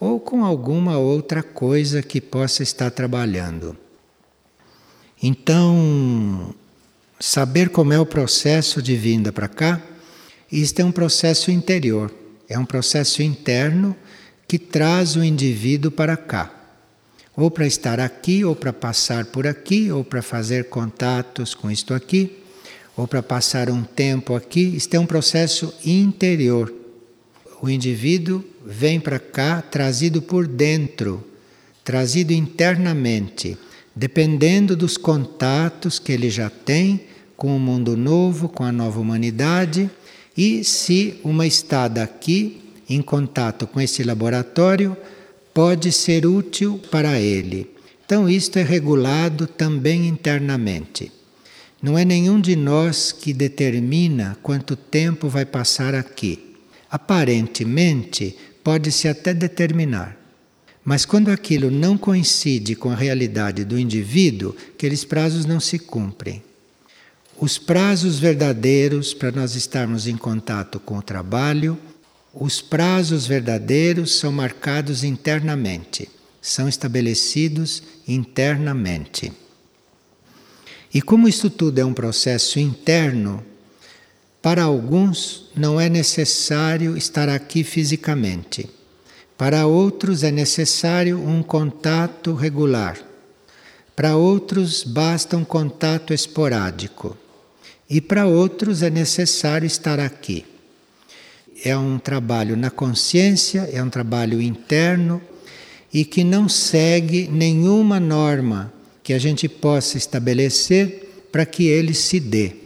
ou 0.00 0.18
com 0.18 0.42
alguma 0.42 0.96
outra 0.96 1.42
coisa 1.42 2.02
que 2.02 2.22
possa 2.22 2.62
estar 2.62 2.90
trabalhando. 2.90 3.76
Então, 5.22 6.54
saber 7.20 7.68
como 7.68 7.92
é 7.92 8.00
o 8.00 8.06
processo 8.06 8.80
de 8.80 8.96
vinda 8.96 9.30
para 9.30 9.46
cá, 9.46 9.82
isto 10.50 10.80
é 10.80 10.84
um 10.84 10.90
processo 10.90 11.50
interior, 11.50 12.10
é 12.48 12.58
um 12.58 12.64
processo 12.64 13.22
interno 13.22 13.94
que 14.48 14.58
traz 14.58 15.14
o 15.14 15.22
indivíduo 15.22 15.90
para 15.90 16.16
cá. 16.16 16.50
Ou 17.36 17.50
para 17.50 17.66
estar 17.66 18.00
aqui, 18.00 18.44
ou 18.44 18.56
para 18.56 18.72
passar 18.72 19.26
por 19.26 19.46
aqui, 19.46 19.92
ou 19.92 20.02
para 20.02 20.22
fazer 20.22 20.68
contatos 20.68 21.54
com 21.54 21.70
isto 21.70 21.94
aqui, 21.94 22.38
ou 22.96 23.06
para 23.06 23.22
passar 23.22 23.70
um 23.70 23.84
tempo 23.84 24.34
aqui. 24.34 24.74
Isto 24.74 24.94
é 24.94 24.98
um 24.98 25.06
processo 25.06 25.72
interior. 25.84 26.74
O 27.62 27.68
indivíduo 27.68 28.42
vem 28.70 29.00
para 29.00 29.18
cá 29.18 29.60
trazido 29.60 30.22
por 30.22 30.46
dentro, 30.46 31.24
trazido 31.84 32.32
internamente 32.32 33.58
dependendo 33.94 34.76
dos 34.76 34.96
contatos 34.96 35.98
que 35.98 36.12
ele 36.12 36.30
já 36.30 36.48
tem 36.48 37.02
com 37.36 37.56
o 37.56 37.60
mundo 37.60 37.96
novo, 37.96 38.48
com 38.48 38.64
a 38.64 38.72
nova 38.72 39.00
humanidade, 39.00 39.90
e 40.36 40.62
se 40.64 41.18
uma 41.24 41.46
estada 41.46 42.02
aqui 42.02 42.60
em 42.88 43.02
contato 43.02 43.66
com 43.66 43.80
esse 43.80 44.02
laboratório 44.02 44.96
pode 45.52 45.90
ser 45.92 46.26
útil 46.26 46.80
para 46.90 47.20
ele. 47.20 47.70
Então, 48.04 48.28
isto 48.28 48.58
é 48.58 48.62
regulado 48.62 49.46
também 49.46 50.06
internamente. 50.08 51.12
Não 51.82 51.96
é 51.96 52.04
nenhum 52.04 52.40
de 52.40 52.56
nós 52.56 53.12
que 53.12 53.32
determina 53.32 54.36
quanto 54.42 54.76
tempo 54.76 55.28
vai 55.28 55.44
passar 55.44 55.94
aqui. 55.94 56.56
Aparentemente, 56.90 58.36
pode-se 58.62 59.08
até 59.08 59.32
determinar. 59.32 60.16
Mas 60.84 61.04
quando 61.04 61.30
aquilo 61.30 61.70
não 61.70 61.96
coincide 61.96 62.74
com 62.74 62.90
a 62.90 62.94
realidade 62.94 63.64
do 63.64 63.78
indivíduo, 63.78 64.54
aqueles 64.74 65.04
prazos 65.04 65.44
não 65.44 65.60
se 65.60 65.78
cumprem. 65.78 66.42
Os 67.38 67.58
prazos 67.58 68.18
verdadeiros 68.18 69.14
para 69.14 69.30
nós 69.30 69.54
estarmos 69.54 70.06
em 70.06 70.16
contato 70.16 70.78
com 70.80 70.98
o 70.98 71.02
trabalho, 71.02 71.78
os 72.32 72.60
prazos 72.60 73.26
verdadeiros 73.26 74.18
são 74.18 74.30
marcados 74.30 75.04
internamente, 75.04 76.08
são 76.40 76.68
estabelecidos 76.68 77.82
internamente. 78.06 79.32
E 80.92 81.00
como 81.00 81.28
isso 81.28 81.48
tudo 81.48 81.78
é 81.78 81.84
um 81.84 81.94
processo 81.94 82.58
interno, 82.58 83.44
para 84.40 84.62
alguns 84.62 85.50
não 85.56 85.80
é 85.80 85.88
necessário 85.88 86.96
estar 86.96 87.28
aqui 87.28 87.62
fisicamente 87.64 88.68
para 89.40 89.64
outros 89.64 90.22
é 90.22 90.30
necessário 90.30 91.18
um 91.18 91.42
contato 91.42 92.34
regular. 92.34 92.98
Para 93.96 94.14
outros 94.14 94.84
basta 94.84 95.34
um 95.34 95.46
contato 95.46 96.12
esporádico. 96.12 97.16
E 97.88 98.02
para 98.02 98.26
outros 98.26 98.82
é 98.82 98.90
necessário 98.90 99.64
estar 99.64 99.98
aqui. 99.98 100.44
É 101.64 101.74
um 101.74 101.98
trabalho 101.98 102.54
na 102.54 102.68
consciência, 102.68 103.66
é 103.72 103.82
um 103.82 103.88
trabalho 103.88 104.42
interno 104.42 105.22
e 105.90 106.04
que 106.04 106.22
não 106.22 106.46
segue 106.46 107.26
nenhuma 107.26 107.98
norma 107.98 108.70
que 109.02 109.14
a 109.14 109.18
gente 109.18 109.48
possa 109.48 109.96
estabelecer 109.96 111.28
para 111.32 111.46
que 111.46 111.64
ele 111.66 111.94
se 111.94 112.20
dê. 112.20 112.56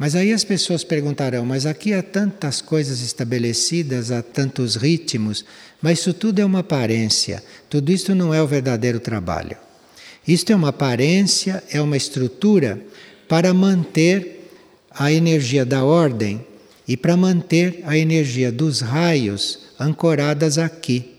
Mas 0.00 0.16
aí 0.16 0.32
as 0.32 0.44
pessoas 0.44 0.82
perguntarão: 0.82 1.44
mas 1.44 1.66
aqui 1.66 1.92
há 1.92 2.02
tantas 2.02 2.62
coisas 2.62 3.02
estabelecidas, 3.02 4.10
há 4.10 4.22
tantos 4.22 4.74
ritmos, 4.74 5.44
mas 5.82 5.98
isso 5.98 6.14
tudo 6.14 6.38
é 6.38 6.44
uma 6.44 6.60
aparência, 6.60 7.44
tudo 7.68 7.92
isso 7.92 8.14
não 8.14 8.32
é 8.32 8.42
o 8.42 8.46
verdadeiro 8.46 8.98
trabalho. 8.98 9.58
Isto 10.26 10.52
é 10.52 10.56
uma 10.56 10.70
aparência, 10.70 11.62
é 11.70 11.82
uma 11.82 11.98
estrutura 11.98 12.80
para 13.28 13.52
manter 13.52 14.48
a 14.90 15.12
energia 15.12 15.66
da 15.66 15.84
ordem 15.84 16.46
e 16.88 16.96
para 16.96 17.14
manter 17.14 17.82
a 17.84 17.94
energia 17.94 18.50
dos 18.50 18.80
raios 18.80 19.58
ancoradas 19.78 20.56
aqui, 20.56 21.14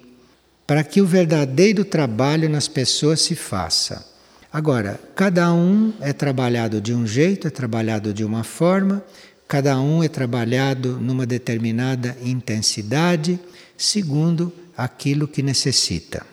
para 0.66 0.84
que 0.84 1.02
o 1.02 1.06
verdadeiro 1.06 1.86
trabalho 1.86 2.50
nas 2.50 2.68
pessoas 2.68 3.22
se 3.22 3.36
faça. 3.36 4.11
Agora, 4.52 5.00
cada 5.16 5.54
um 5.54 5.94
é 6.02 6.12
trabalhado 6.12 6.82
de 6.82 6.94
um 6.94 7.08
jeito, 7.08 7.48
é 7.48 7.50
trabalhado 7.50 8.14
de 8.14 8.26
uma 8.26 8.44
forma, 8.44 9.04
cada 9.48 9.80
um 9.80 10.04
é 10.04 10.10
trabalhado 10.10 11.00
numa 11.00 11.26
determinada 11.26 12.18
intensidade, 12.22 13.40
segundo 13.78 14.52
aquilo 14.76 15.28
que 15.28 15.42
necessita. 15.42 16.26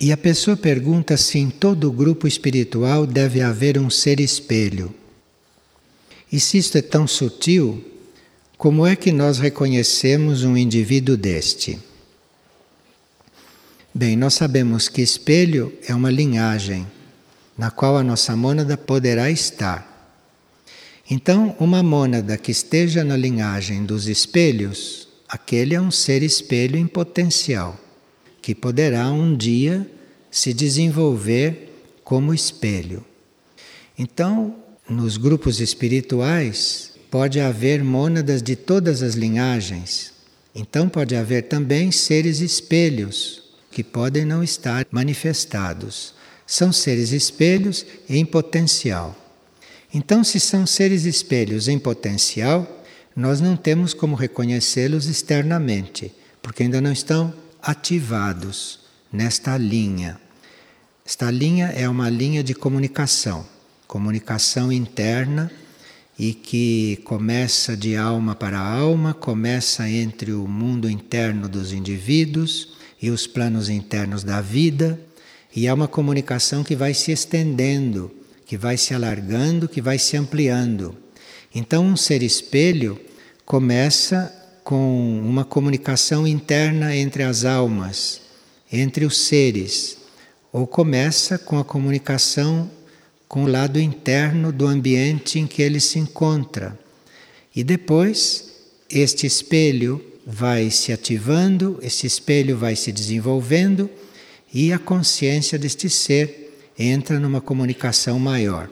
E 0.00 0.12
a 0.12 0.16
pessoa 0.16 0.56
pergunta 0.56 1.16
se 1.16 1.38
em 1.38 1.50
todo 1.50 1.92
grupo 1.92 2.26
espiritual 2.26 3.06
deve 3.06 3.40
haver 3.42 3.78
um 3.78 3.88
ser 3.88 4.20
espelho. 4.20 4.94
E 6.30 6.40
se 6.40 6.58
isto 6.58 6.76
é 6.76 6.82
tão 6.82 7.06
sutil, 7.06 7.82
como 8.58 8.86
é 8.86 8.96
que 8.96 9.12
nós 9.12 9.38
reconhecemos 9.38 10.42
um 10.42 10.56
indivíduo 10.56 11.16
deste? 11.16 11.78
Bem, 13.98 14.14
nós 14.14 14.34
sabemos 14.34 14.90
que 14.90 15.00
espelho 15.00 15.72
é 15.88 15.94
uma 15.94 16.10
linhagem 16.10 16.86
na 17.56 17.70
qual 17.70 17.96
a 17.96 18.04
nossa 18.04 18.36
mônada 18.36 18.76
poderá 18.76 19.30
estar. 19.30 20.12
Então, 21.10 21.56
uma 21.58 21.82
mônada 21.82 22.36
que 22.36 22.52
esteja 22.52 23.02
na 23.02 23.16
linhagem 23.16 23.86
dos 23.86 24.06
espelhos, 24.06 25.08
aquele 25.26 25.74
é 25.74 25.80
um 25.80 25.90
ser 25.90 26.22
espelho 26.22 26.76
em 26.76 26.86
potencial, 26.86 27.80
que 28.42 28.54
poderá 28.54 29.10
um 29.10 29.34
dia 29.34 29.90
se 30.30 30.52
desenvolver 30.52 31.72
como 32.04 32.34
espelho. 32.34 33.02
Então, 33.98 34.56
nos 34.86 35.16
grupos 35.16 35.58
espirituais, 35.58 36.92
pode 37.10 37.40
haver 37.40 37.82
mônadas 37.82 38.42
de 38.42 38.56
todas 38.56 39.02
as 39.02 39.14
linhagens. 39.14 40.12
Então, 40.54 40.86
pode 40.86 41.16
haver 41.16 41.44
também 41.44 41.90
seres 41.90 42.40
espelhos 42.40 43.45
que 43.76 43.84
podem 43.84 44.24
não 44.24 44.42
estar 44.42 44.86
manifestados. 44.90 46.14
São 46.46 46.72
seres 46.72 47.12
espelhos 47.12 47.84
em 48.08 48.24
potencial. 48.24 49.14
Então, 49.92 50.24
se 50.24 50.40
são 50.40 50.66
seres 50.66 51.04
espelhos 51.04 51.68
em 51.68 51.78
potencial, 51.78 52.66
nós 53.14 53.38
não 53.38 53.54
temos 53.54 53.92
como 53.92 54.16
reconhecê-los 54.16 55.04
externamente, 55.04 56.10
porque 56.40 56.62
ainda 56.62 56.80
não 56.80 56.90
estão 56.90 57.34
ativados 57.60 58.80
nesta 59.12 59.58
linha. 59.58 60.18
Esta 61.04 61.30
linha 61.30 61.66
é 61.66 61.86
uma 61.86 62.08
linha 62.08 62.42
de 62.42 62.54
comunicação, 62.54 63.46
comunicação 63.86 64.72
interna 64.72 65.52
e 66.18 66.32
que 66.32 66.96
começa 67.04 67.76
de 67.76 67.94
alma 67.94 68.34
para 68.34 68.58
alma, 68.58 69.12
começa 69.12 69.86
entre 69.86 70.32
o 70.32 70.48
mundo 70.48 70.88
interno 70.88 71.46
dos 71.46 71.74
indivíduos 71.74 72.74
e 73.06 73.10
os 73.10 73.24
planos 73.24 73.68
internos 73.68 74.24
da 74.24 74.40
vida, 74.40 74.98
e 75.54 75.68
é 75.68 75.72
uma 75.72 75.86
comunicação 75.86 76.64
que 76.64 76.74
vai 76.74 76.92
se 76.92 77.12
estendendo, 77.12 78.10
que 78.44 78.56
vai 78.56 78.76
se 78.76 78.94
alargando, 78.94 79.68
que 79.68 79.80
vai 79.80 79.96
se 79.96 80.16
ampliando. 80.16 80.92
Então, 81.54 81.86
um 81.86 81.96
ser 81.96 82.20
espelho 82.22 83.00
começa 83.44 84.34
com 84.64 85.20
uma 85.20 85.44
comunicação 85.44 86.26
interna 86.26 86.96
entre 86.96 87.22
as 87.22 87.44
almas, 87.44 88.22
entre 88.72 89.04
os 89.04 89.18
seres, 89.18 89.98
ou 90.52 90.66
começa 90.66 91.38
com 91.38 91.60
a 91.60 91.64
comunicação 91.64 92.68
com 93.28 93.44
o 93.44 93.48
lado 93.48 93.78
interno 93.78 94.50
do 94.50 94.66
ambiente 94.66 95.38
em 95.38 95.46
que 95.46 95.62
ele 95.62 95.78
se 95.78 96.00
encontra. 96.00 96.76
E 97.54 97.62
depois, 97.62 98.52
este 98.90 99.26
espelho 99.26 100.04
vai 100.26 100.70
se 100.70 100.92
ativando, 100.92 101.78
esse 101.80 102.04
espelho 102.04 102.58
vai 102.58 102.74
se 102.74 102.90
desenvolvendo 102.90 103.88
e 104.52 104.72
a 104.72 104.78
consciência 104.78 105.56
deste 105.56 105.88
ser 105.88 106.72
entra 106.76 107.20
numa 107.20 107.40
comunicação 107.40 108.18
maior, 108.18 108.68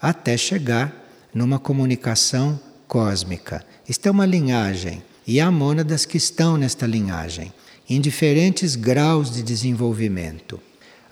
até 0.00 0.36
chegar 0.36 0.94
numa 1.32 1.58
comunicação 1.58 2.60
cósmica. 2.86 3.64
Isto 3.88 4.08
é 4.08 4.10
uma 4.10 4.26
linhagem 4.26 5.02
e 5.26 5.40
há 5.40 5.50
mônadas 5.50 6.04
que 6.04 6.18
estão 6.18 6.58
nesta 6.58 6.86
linhagem, 6.86 7.52
em 7.88 8.00
diferentes 8.00 8.76
graus 8.76 9.32
de 9.32 9.42
desenvolvimento. 9.42 10.60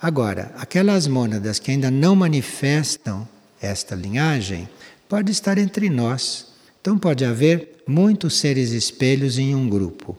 Agora, 0.01 0.53
aquelas 0.57 1.07
mônadas 1.07 1.57
que 1.57 1.71
ainda 1.71 1.89
não 1.89 2.15
manifestam 2.15 3.27
esta 3.61 3.95
linhagem, 3.95 4.69
pode 5.07 5.31
estar 5.31 5.57
entre 5.57 5.89
nós. 5.89 6.48
Então 6.81 6.97
pode 6.97 7.25
haver 7.25 7.83
muitos 7.85 8.37
seres 8.37 8.71
espelhos 8.71 9.37
em 9.37 9.53
um 9.53 9.67
grupo, 9.67 10.17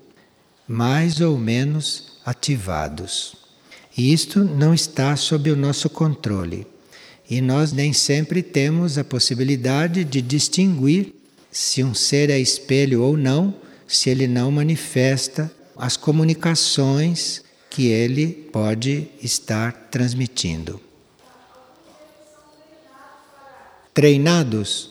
mais 0.68 1.20
ou 1.20 1.38
menos 1.38 2.18
ativados. 2.24 3.34
E 3.96 4.12
isto 4.12 4.44
não 4.44 4.74
está 4.74 5.16
sob 5.16 5.50
o 5.50 5.56
nosso 5.56 5.88
controle. 5.88 6.66
E 7.28 7.40
nós 7.40 7.72
nem 7.72 7.92
sempre 7.92 8.42
temos 8.42 8.98
a 8.98 9.04
possibilidade 9.04 10.04
de 10.04 10.20
distinguir 10.20 11.14
se 11.50 11.82
um 11.82 11.94
ser 11.94 12.30
é 12.30 12.38
espelho 12.38 13.02
ou 13.02 13.16
não, 13.16 13.54
se 13.86 14.10
ele 14.10 14.26
não 14.26 14.50
manifesta 14.50 15.50
as 15.76 15.96
comunicações 15.96 17.42
que 17.68 17.86
ele 17.86 18.28
pode 18.52 19.08
estar 19.22 19.72
transmitindo. 19.90 20.80
Treinados? 23.94 24.89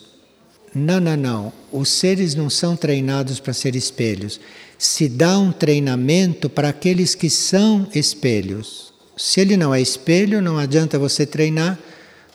Não, 0.74 1.00
não, 1.00 1.16
não. 1.16 1.52
Os 1.72 1.88
seres 1.88 2.34
não 2.34 2.48
são 2.48 2.76
treinados 2.76 3.40
para 3.40 3.52
ser 3.52 3.74
espelhos. 3.74 4.40
Se 4.78 5.08
dá 5.08 5.38
um 5.38 5.52
treinamento 5.52 6.48
para 6.48 6.68
aqueles 6.68 7.14
que 7.14 7.28
são 7.28 7.88
espelhos. 7.94 8.92
Se 9.16 9.40
ele 9.40 9.56
não 9.56 9.74
é 9.74 9.80
espelho, 9.80 10.40
não 10.40 10.56
adianta 10.58 10.98
você 10.98 11.26
treinar, 11.26 11.78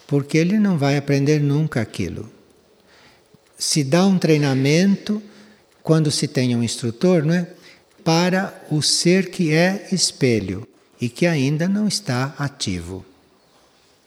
porque 0.05 0.37
ele 0.37 0.59
não 0.59 0.77
vai 0.77 0.97
aprender 0.97 1.39
nunca 1.39 1.81
aquilo. 1.81 2.29
Se 3.57 3.83
dá 3.83 4.05
um 4.05 4.19
treinamento 4.19 5.23
quando 5.81 6.11
se 6.11 6.27
tem 6.27 6.55
um 6.55 6.63
instrutor, 6.63 7.23
não 7.23 7.33
é? 7.33 7.47
Para 8.03 8.53
o 8.69 8.81
ser 8.81 9.31
que 9.31 9.51
é 9.51 9.87
espelho 9.91 10.67
e 10.99 11.09
que 11.09 11.25
ainda 11.25 11.67
não 11.67 11.87
está 11.87 12.35
ativo. 12.37 13.03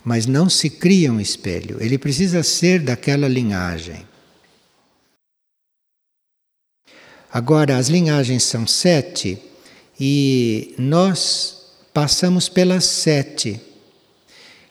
Mas 0.05 0.27
não 0.27 0.49
se 0.49 0.71
cria 0.71 1.12
um 1.12 1.21
espelho, 1.21 1.79
ele 1.81 1.99
precisa 1.99 2.43
ser 2.43 2.81
daquela 2.81 3.27
linhagem. 3.27 4.08
Agora, 7.33 7.77
as 7.77 7.88
linhagens 7.88 8.43
são 8.45 8.67
sete 8.67 9.38
e 10.01 10.75
nós 10.79 11.57
passamos 11.93 12.49
pelas 12.49 12.85
sete. 12.85 13.61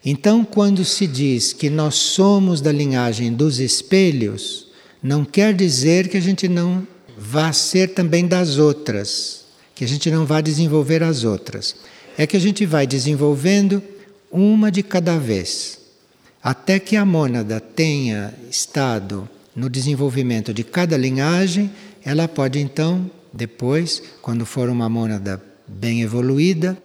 Então, 0.04 0.44
quando 0.46 0.86
se 0.86 1.06
diz 1.06 1.54
que 1.54 1.70
nós 1.70 1.96
somos 1.96 2.62
da 2.62 2.72
linhagem 2.72 3.34
dos 3.34 3.60
espelhos, 3.60 4.68
não 5.04 5.26
quer 5.26 5.54
dizer 5.54 6.08
que 6.08 6.18
a 6.18 6.22
gente 6.22 6.48
não 6.48 6.88
vá 7.18 7.52
ser 7.52 7.90
também 7.90 8.26
das 8.26 8.58
outras, 8.58 9.46
que 9.76 9.84
a 9.84 9.88
gente 9.88 10.10
não 10.10 10.26
vá 10.26 10.40
desenvolver 10.42 11.04
as 11.04 11.24
outras. 11.24 11.76
É 12.18 12.26
que 12.26 12.38
a 12.38 12.40
gente 12.40 12.66
vai 12.66 12.88
desenvolvendo 12.88 13.84
uma 14.32 14.72
de 14.72 14.82
cada 14.82 15.18
vez, 15.18 15.80
até 16.42 16.80
que 16.80 16.96
a 16.96 17.06
mônada 17.06 17.60
tenha 17.60 18.34
estado 18.50 19.30
no 19.56 19.70
desenvolvimento 19.70 20.54
de 20.54 20.64
cada 20.64 20.96
linhagem, 20.96 21.72
ela 22.08 22.26
pode 22.26 22.58
então, 22.58 23.12
depois, 23.34 24.02
quando 24.22 24.46
for 24.46 24.70
uma 24.70 24.88
mônada 24.88 25.44
bem 25.68 26.04
evoluída, 26.04 26.82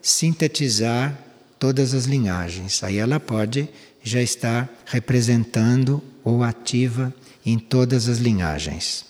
sintetizar 0.00 1.14
todas 1.58 1.92
as 1.92 2.06
linhagens. 2.06 2.82
Aí 2.82 2.96
ela 2.96 3.20
pode 3.20 3.68
já 4.02 4.22
estar 4.22 4.72
representando 4.86 6.02
ou 6.24 6.42
ativa 6.42 7.14
em 7.44 7.58
todas 7.58 8.08
as 8.08 8.16
linhagens. 8.16 9.04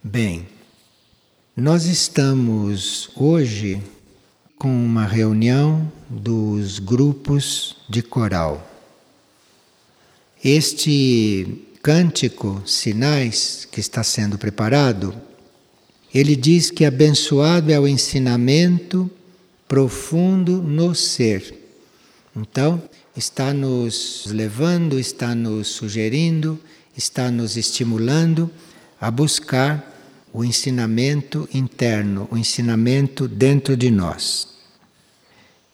Bem, 0.00 0.46
nós 1.56 1.86
estamos 1.86 3.10
hoje 3.16 3.82
com 4.56 4.68
uma 4.68 5.06
reunião 5.06 5.90
dos 6.08 6.78
grupos 6.78 7.78
de 7.88 8.00
coral. 8.00 8.64
Este 10.44 11.73
cântico, 11.84 12.62
sinais, 12.64 13.68
que 13.70 13.78
está 13.78 14.02
sendo 14.02 14.38
preparado, 14.38 15.14
ele 16.14 16.34
diz 16.34 16.70
que 16.70 16.86
abençoado 16.86 17.70
é 17.70 17.78
o 17.78 17.86
ensinamento 17.86 19.10
profundo 19.68 20.62
no 20.62 20.94
ser. 20.94 21.54
Então, 22.34 22.82
está 23.14 23.52
nos 23.52 24.24
levando, 24.30 24.98
está 24.98 25.34
nos 25.34 25.68
sugerindo, 25.68 26.58
está 26.96 27.30
nos 27.30 27.54
estimulando 27.54 28.50
a 28.98 29.10
buscar 29.10 29.94
o 30.32 30.42
ensinamento 30.42 31.46
interno, 31.52 32.26
o 32.30 32.38
ensinamento 32.38 33.28
dentro 33.28 33.76
de 33.76 33.90
nós. 33.90 34.48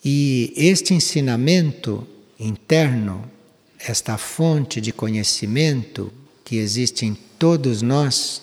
E 0.04 0.52
este 0.56 0.92
ensinamento 0.92 2.04
interno, 2.36 3.30
esta 3.86 4.18
fonte 4.18 4.80
de 4.80 4.92
conhecimento 4.92 6.12
que 6.44 6.56
existe 6.56 7.06
em 7.06 7.16
todos 7.38 7.80
nós, 7.82 8.42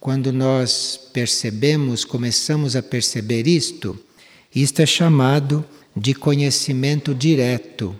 quando 0.00 0.32
nós 0.32 0.98
percebemos, 1.12 2.04
começamos 2.04 2.74
a 2.74 2.82
perceber 2.82 3.46
isto, 3.46 3.98
isto 4.54 4.80
é 4.80 4.86
chamado 4.86 5.64
de 5.94 6.14
conhecimento 6.14 7.14
direto. 7.14 7.94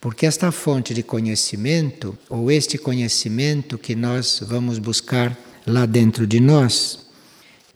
Porque 0.00 0.26
esta 0.26 0.52
fonte 0.52 0.94
de 0.94 1.02
conhecimento, 1.02 2.16
ou 2.28 2.50
este 2.50 2.78
conhecimento 2.78 3.78
que 3.78 3.94
nós 3.94 4.40
vamos 4.46 4.78
buscar 4.78 5.36
lá 5.66 5.86
dentro 5.86 6.26
de 6.26 6.40
nós, 6.40 7.06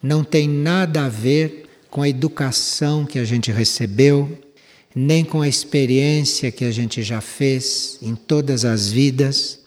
não 0.03 0.23
tem 0.23 0.47
nada 0.47 1.07
a 1.07 1.09
ver 1.09 1.69
com 1.91 2.03
a 2.03 2.09
educação 2.09 3.05
que 3.07 3.19
a 3.19 3.25
gente 3.25 3.51
recebeu, 3.51 4.39
nem 4.95 5.25
com 5.25 5.43
a 5.43 5.49
experiência 5.49 6.51
que 6.51 6.65
a 6.65 6.71
gente 6.71 7.03
já 7.03 7.21
fez 7.21 7.99
em 8.03 8.15
todas 8.15 8.65
as 8.65 8.89
vidas, 8.89 9.59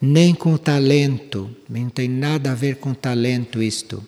nem 0.00 0.34
com 0.34 0.54
o 0.54 0.58
talento, 0.58 1.50
não 1.68 1.88
tem 1.88 2.08
nada 2.08 2.52
a 2.52 2.54
ver 2.54 2.76
com 2.76 2.94
talento 2.94 3.62
isto. 3.62 4.04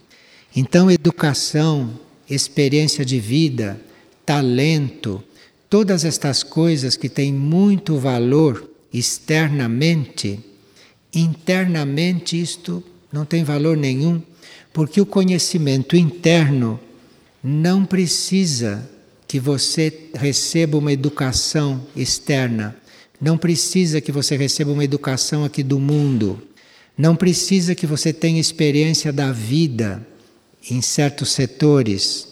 Então, 0.54 0.90
educação, 0.90 1.98
experiência 2.28 3.04
de 3.04 3.18
vida, 3.18 3.80
talento, 4.24 5.22
todas 5.68 6.04
estas 6.04 6.42
coisas 6.42 6.96
que 6.96 7.08
têm 7.08 7.32
muito 7.32 7.98
valor 7.98 8.70
externamente, 8.92 10.40
internamente 11.12 12.40
isto 12.40 12.82
não 13.12 13.24
tem 13.24 13.42
valor 13.42 13.76
nenhum, 13.76 14.22
porque 14.72 15.00
o 15.00 15.06
conhecimento 15.06 15.96
interno 15.96 16.78
não 17.42 17.84
precisa 17.84 18.88
que 19.30 19.38
você 19.38 19.92
receba 20.12 20.76
uma 20.76 20.92
educação 20.92 21.86
externa, 21.94 22.74
não 23.20 23.38
precisa 23.38 24.00
que 24.00 24.10
você 24.10 24.36
receba 24.36 24.72
uma 24.72 24.82
educação 24.82 25.44
aqui 25.44 25.62
do 25.62 25.78
mundo, 25.78 26.42
não 26.98 27.14
precisa 27.14 27.72
que 27.72 27.86
você 27.86 28.12
tenha 28.12 28.40
experiência 28.40 29.12
da 29.12 29.30
vida 29.30 30.04
em 30.68 30.82
certos 30.82 31.30
setores, 31.30 32.26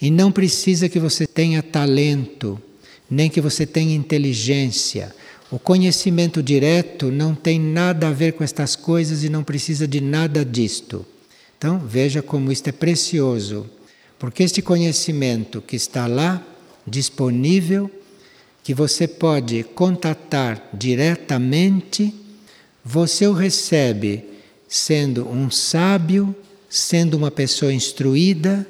e 0.00 0.10
não 0.10 0.32
precisa 0.32 0.88
que 0.88 0.98
você 0.98 1.28
tenha 1.28 1.62
talento, 1.62 2.60
nem 3.08 3.30
que 3.30 3.40
você 3.40 3.64
tenha 3.64 3.94
inteligência. 3.94 5.14
O 5.48 5.60
conhecimento 5.60 6.42
direto 6.42 7.12
não 7.12 7.36
tem 7.36 7.60
nada 7.60 8.08
a 8.08 8.12
ver 8.12 8.32
com 8.32 8.42
estas 8.42 8.74
coisas 8.74 9.22
e 9.22 9.28
não 9.28 9.44
precisa 9.44 9.86
de 9.86 10.00
nada 10.00 10.44
disto. 10.44 11.06
Então, 11.56 11.78
veja 11.78 12.20
como 12.20 12.50
isto 12.50 12.66
é 12.66 12.72
precioso. 12.72 13.70
Porque 14.22 14.44
este 14.44 14.62
conhecimento 14.62 15.60
que 15.60 15.74
está 15.74 16.06
lá, 16.06 16.40
disponível, 16.86 17.90
que 18.62 18.72
você 18.72 19.08
pode 19.08 19.64
contatar 19.74 20.62
diretamente, 20.72 22.14
você 22.84 23.26
o 23.26 23.32
recebe 23.32 24.24
sendo 24.68 25.28
um 25.28 25.50
sábio, 25.50 26.32
sendo 26.70 27.16
uma 27.16 27.32
pessoa 27.32 27.72
instruída 27.72 28.64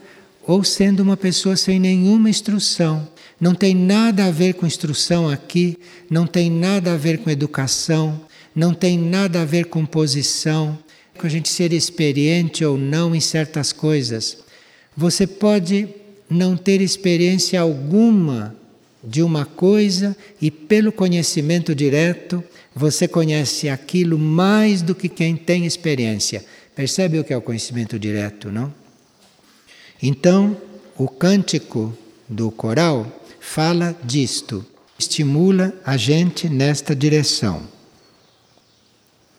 ou 0.47 0.65
sendo 0.65 1.01
uma 1.01 1.19
pessoa 1.19 1.55
sem 1.55 1.79
nenhuma 1.79 2.31
instrução. 2.31 3.07
Não 3.39 3.55
tem 3.55 3.75
nada 3.75 4.25
a 4.25 4.31
ver 4.31 4.55
com 4.55 4.67
instrução 4.67 5.29
aqui, 5.29 5.79
não 6.09 6.27
tem 6.27 6.51
nada 6.51 6.95
a 6.95 6.97
ver 6.97 7.19
com 7.19 7.29
educação, 7.29 8.23
não 8.57 8.73
tem 8.73 8.99
nada 8.99 9.43
a 9.43 9.45
ver 9.45 9.67
com 9.67 9.85
posição, 9.85 10.79
com 11.19 11.27
a 11.27 11.31
gente 11.31 11.51
ser 11.51 11.75
experiente 11.75 12.65
ou 12.65 12.79
não 12.79 13.15
em 13.15 13.21
certas 13.21 13.71
coisas. 13.71 14.42
Você 14.97 15.27
pode 15.27 15.89
não 16.29 16.57
ter 16.57 16.81
experiência 16.81 17.61
alguma 17.61 18.55
de 19.03 19.23
uma 19.23 19.45
coisa 19.45 20.17
e, 20.41 20.51
pelo 20.51 20.93
conhecimento 20.93 21.75
direto, 21.75 22.43
você 22.75 23.09
conhece 23.09 23.69
aquilo 23.69 24.19
mais 24.19 24.81
do 24.83 24.95
que 24.95 25.09
quem 25.09 25.37
tem 25.37 25.67
experiência. 25.67 26.45
Percebe 26.75 27.19
o 27.19 27.25
que 27.25 27.33
é 27.33 27.37
o 27.37 27.43
conhecimento 27.43 27.99
direto, 27.99 28.51
não? 28.51 28.73
Então, 30.03 30.57
o 30.97 31.09
cântico 31.09 31.97
do 32.29 32.51
coral 32.51 33.07
fala 33.41 33.97
disto, 34.05 34.65
estimula 34.99 35.75
a 35.85 35.97
gente 35.97 36.49
nesta 36.49 36.95
direção. 36.95 37.63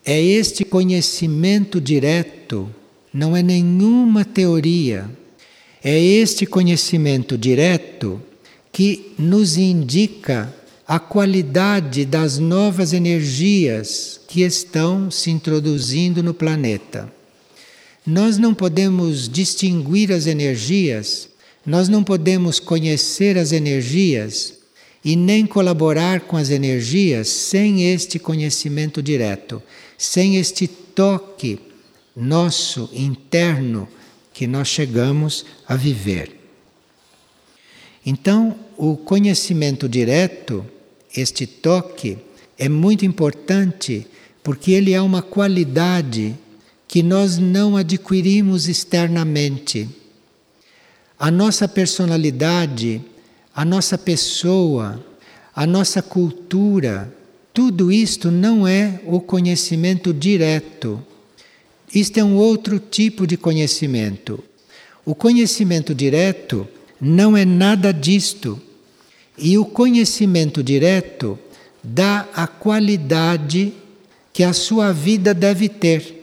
É 0.05 0.21
este 0.21 0.65
conhecimento 0.65 1.79
direto, 1.79 2.69
não 3.13 3.35
é 3.35 3.41
nenhuma 3.41 4.25
teoria 4.25 5.09
é 5.83 5.99
este 5.99 6.45
conhecimento 6.45 7.37
direto 7.37 8.21
que 8.71 9.13
nos 9.19 9.57
indica 9.57 10.53
a 10.87 10.97
qualidade 10.97 12.05
das 12.05 12.39
novas 12.39 12.93
energias 12.93 14.19
que 14.27 14.41
estão 14.41 15.11
se 15.11 15.29
introduzindo 15.29 16.23
no 16.23 16.33
planeta. 16.33 17.11
nós 18.05 18.37
não 18.37 18.53
podemos 18.53 19.29
distinguir 19.29 20.11
as 20.11 20.27
energias, 20.27 21.29
nós 21.65 21.87
não 21.87 22.03
podemos 22.03 22.59
conhecer 22.59 23.37
as 23.37 23.53
energias 23.53 24.55
e 25.05 25.15
nem 25.15 25.45
colaborar 25.45 26.21
com 26.21 26.35
as 26.35 26.49
energias 26.49 27.29
sem 27.29 27.93
este 27.93 28.19
conhecimento 28.19 29.01
direto, 29.01 29.61
sem 29.97 30.35
este 30.35 30.67
toque 30.67 31.59
nosso 32.15 32.89
interno 32.93 33.87
que 34.33 34.47
nós 34.47 34.67
chegamos 34.67 35.45
a 35.67 35.75
viver. 35.75 36.39
Então, 38.05 38.55
o 38.77 38.97
conhecimento 38.97 39.87
direto, 39.87 40.65
este 41.15 41.47
toque, 41.47 42.17
é 42.57 42.67
muito 42.67 43.05
importante 43.05 44.07
porque 44.43 44.71
ele 44.71 44.91
é 44.91 45.01
uma 45.01 45.21
qualidade 45.21 46.35
que 46.87 47.01
nós 47.01 47.37
não 47.37 47.77
adquirimos 47.77 48.67
externamente. 48.67 49.89
A 51.17 51.31
nossa 51.31 51.67
personalidade, 51.67 53.01
a 53.55 53.63
nossa 53.63 53.97
pessoa, 53.97 55.03
a 55.55 55.65
nossa 55.65 56.01
cultura, 56.01 57.13
tudo 57.53 57.91
isto 57.91 58.29
não 58.29 58.67
é 58.67 58.99
o 59.05 59.21
conhecimento 59.21 60.13
direto. 60.13 61.01
Isto 61.93 62.19
é 62.19 62.23
um 62.23 62.36
outro 62.36 62.79
tipo 62.79 63.27
de 63.27 63.38
conhecimento. 63.38 64.43
O 65.06 65.13
conhecimento 65.13 65.93
direto 65.93 66.67
não 66.99 67.38
é 67.38 67.45
nada 67.45 67.93
disto. 67.93 68.60
E 69.38 69.58
o 69.58 69.65
conhecimento 69.65 70.63
direto 70.63 71.38
dá 71.84 72.27
a 72.34 72.47
qualidade 72.47 73.73
que 74.32 74.43
a 74.43 74.53
sua 74.53 74.91
vida 74.91 75.34
deve 75.34 75.69
ter. 75.69 76.21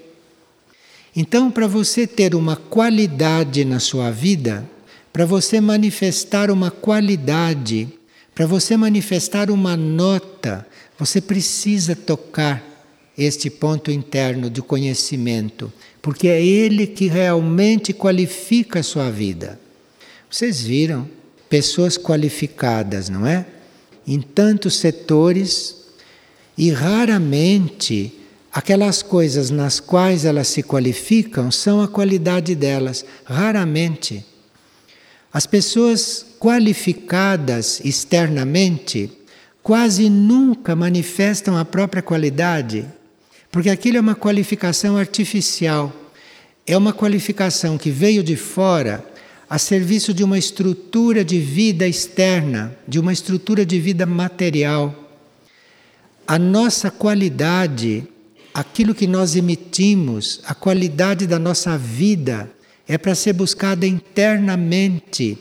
Então, 1.14 1.50
para 1.50 1.66
você 1.66 2.06
ter 2.06 2.34
uma 2.34 2.56
qualidade 2.56 3.64
na 3.64 3.78
sua 3.78 4.10
vida, 4.10 4.68
para 5.12 5.24
você 5.24 5.60
manifestar 5.60 6.50
uma 6.50 6.70
qualidade, 6.70 7.88
para 8.34 8.46
você 8.46 8.76
manifestar 8.76 9.50
uma 9.50 9.76
nota, 9.76 10.66
você 10.98 11.20
precisa 11.20 11.94
tocar 11.94 12.69
este 13.20 13.50
ponto 13.50 13.90
interno 13.90 14.48
de 14.48 14.62
conhecimento, 14.62 15.70
porque 16.00 16.26
é 16.26 16.42
ele 16.42 16.86
que 16.86 17.06
realmente 17.06 17.92
qualifica 17.92 18.80
a 18.80 18.82
sua 18.82 19.10
vida. 19.10 19.60
Vocês 20.30 20.62
viram 20.62 21.06
pessoas 21.48 21.98
qualificadas, 21.98 23.10
não 23.10 23.26
é? 23.26 23.44
Em 24.06 24.22
tantos 24.22 24.76
setores 24.76 25.76
e 26.56 26.70
raramente 26.70 28.12
aquelas 28.50 29.02
coisas 29.02 29.50
nas 29.50 29.80
quais 29.80 30.24
elas 30.24 30.48
se 30.48 30.62
qualificam 30.62 31.50
são 31.50 31.82
a 31.82 31.88
qualidade 31.88 32.54
delas, 32.54 33.04
raramente. 33.24 34.24
As 35.30 35.46
pessoas 35.46 36.24
qualificadas 36.40 37.80
externamente 37.84 39.10
quase 39.62 40.08
nunca 40.08 40.74
manifestam 40.74 41.56
a 41.56 41.64
própria 41.64 42.02
qualidade, 42.02 42.86
porque 43.50 43.70
aquilo 43.70 43.96
é 43.96 44.00
uma 44.00 44.14
qualificação 44.14 44.96
artificial, 44.96 45.92
é 46.66 46.76
uma 46.76 46.92
qualificação 46.92 47.76
que 47.76 47.90
veio 47.90 48.22
de 48.22 48.36
fora 48.36 49.04
a 49.48 49.58
serviço 49.58 50.14
de 50.14 50.22
uma 50.22 50.38
estrutura 50.38 51.24
de 51.24 51.40
vida 51.40 51.88
externa, 51.88 52.76
de 52.86 53.00
uma 53.00 53.12
estrutura 53.12 53.66
de 53.66 53.80
vida 53.80 54.06
material. 54.06 54.94
A 56.24 56.38
nossa 56.38 56.88
qualidade, 56.88 58.06
aquilo 58.54 58.94
que 58.94 59.08
nós 59.08 59.34
emitimos, 59.34 60.40
a 60.44 60.54
qualidade 60.54 61.26
da 61.26 61.40
nossa 61.40 61.76
vida, 61.76 62.48
é 62.86 62.96
para 62.96 63.16
ser 63.16 63.32
buscada 63.32 63.84
internamente. 63.84 65.36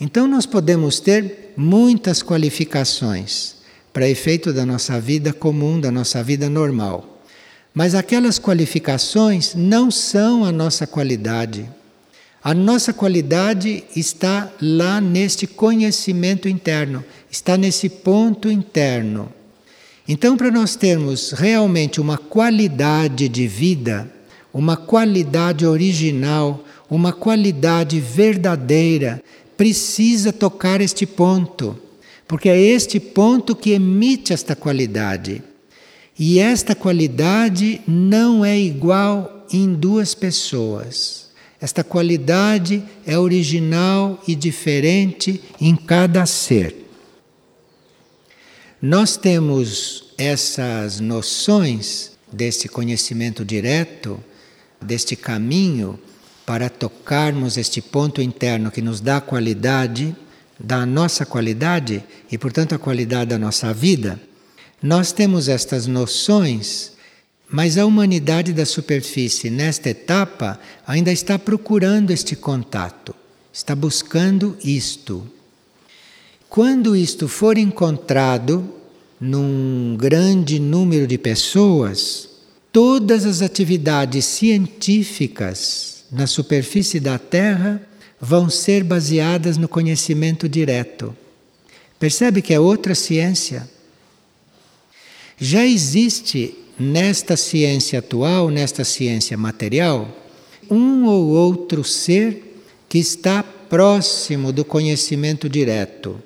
Então, 0.00 0.26
nós 0.26 0.46
podemos 0.46 0.98
ter 0.98 1.52
muitas 1.54 2.22
qualificações 2.22 3.56
para 3.92 4.08
efeito 4.08 4.54
da 4.54 4.64
nossa 4.64 4.98
vida 4.98 5.34
comum, 5.34 5.78
da 5.78 5.90
nossa 5.90 6.22
vida 6.22 6.48
normal. 6.48 7.13
Mas 7.74 7.96
aquelas 7.96 8.38
qualificações 8.38 9.52
não 9.56 9.90
são 9.90 10.44
a 10.44 10.52
nossa 10.52 10.86
qualidade. 10.86 11.68
A 12.42 12.54
nossa 12.54 12.92
qualidade 12.92 13.82
está 13.96 14.52
lá 14.62 15.00
neste 15.00 15.44
conhecimento 15.44 16.48
interno, 16.48 17.04
está 17.28 17.56
nesse 17.56 17.88
ponto 17.88 18.48
interno. 18.48 19.32
Então, 20.06 20.36
para 20.36 20.52
nós 20.52 20.76
termos 20.76 21.32
realmente 21.32 22.00
uma 22.00 22.16
qualidade 22.16 23.28
de 23.28 23.48
vida, 23.48 24.08
uma 24.52 24.76
qualidade 24.76 25.66
original, 25.66 26.62
uma 26.88 27.12
qualidade 27.12 27.98
verdadeira, 27.98 29.20
precisa 29.56 30.32
tocar 30.32 30.80
este 30.80 31.06
ponto, 31.06 31.76
porque 32.28 32.48
é 32.48 32.60
este 32.60 33.00
ponto 33.00 33.56
que 33.56 33.72
emite 33.72 34.32
esta 34.32 34.54
qualidade. 34.54 35.42
E 36.18 36.38
esta 36.38 36.74
qualidade 36.74 37.80
não 37.86 38.44
é 38.44 38.58
igual 38.58 39.46
em 39.52 39.74
duas 39.74 40.14
pessoas. 40.14 41.28
Esta 41.60 41.82
qualidade 41.82 42.82
é 43.06 43.18
original 43.18 44.22
e 44.28 44.34
diferente 44.34 45.42
em 45.60 45.74
cada 45.74 46.26
ser. 46.26 46.84
Nós 48.80 49.16
temos 49.16 50.12
essas 50.18 51.00
noções 51.00 52.12
deste 52.30 52.68
conhecimento 52.68 53.44
direto, 53.44 54.22
deste 54.80 55.16
caminho 55.16 55.98
para 56.44 56.68
tocarmos 56.68 57.56
este 57.56 57.80
ponto 57.80 58.20
interno 58.20 58.70
que 58.70 58.82
nos 58.82 59.00
dá 59.00 59.16
a 59.16 59.20
qualidade 59.20 60.14
da 60.60 60.84
nossa 60.84 61.24
qualidade 61.24 62.04
e, 62.30 62.36
portanto, 62.36 62.74
a 62.74 62.78
qualidade 62.78 63.30
da 63.30 63.38
nossa 63.38 63.72
vida. 63.72 64.20
Nós 64.82 65.12
temos 65.12 65.48
estas 65.48 65.86
noções 65.86 66.94
mas 67.56 67.78
a 67.78 67.86
humanidade 67.86 68.52
da 68.52 68.66
superfície, 68.66 69.48
nesta 69.48 69.90
etapa, 69.90 70.58
ainda 70.84 71.12
está 71.12 71.38
procurando 71.38 72.10
este 72.10 72.34
contato, 72.34 73.14
está 73.52 73.76
buscando 73.76 74.56
isto. 74.64 75.24
Quando 76.48 76.96
isto 76.96 77.28
for 77.28 77.56
encontrado 77.56 78.68
num 79.20 79.96
grande 79.96 80.58
número 80.58 81.06
de 81.06 81.16
pessoas, 81.16 82.28
todas 82.72 83.24
as 83.24 83.40
atividades 83.40 84.24
científicas 84.24 86.06
na 86.10 86.26
superfície 86.26 86.98
da 86.98 87.20
Terra 87.20 87.80
vão 88.20 88.50
ser 88.50 88.82
baseadas 88.82 89.56
no 89.56 89.68
conhecimento 89.68 90.48
direto. 90.48 91.16
Percebe 92.00 92.42
que 92.42 92.52
é 92.52 92.58
outra 92.58 92.96
ciência. 92.96 93.70
Já 95.38 95.66
existe 95.66 96.54
nesta 96.78 97.36
ciência 97.36 97.98
atual, 97.98 98.50
nesta 98.50 98.84
ciência 98.84 99.36
material, 99.36 100.08
um 100.70 101.04
ou 101.04 101.28
outro 101.28 101.84
ser 101.84 102.58
que 102.88 102.98
está 102.98 103.42
próximo 103.42 104.52
do 104.52 104.64
conhecimento 104.64 105.48
direto, 105.48 106.20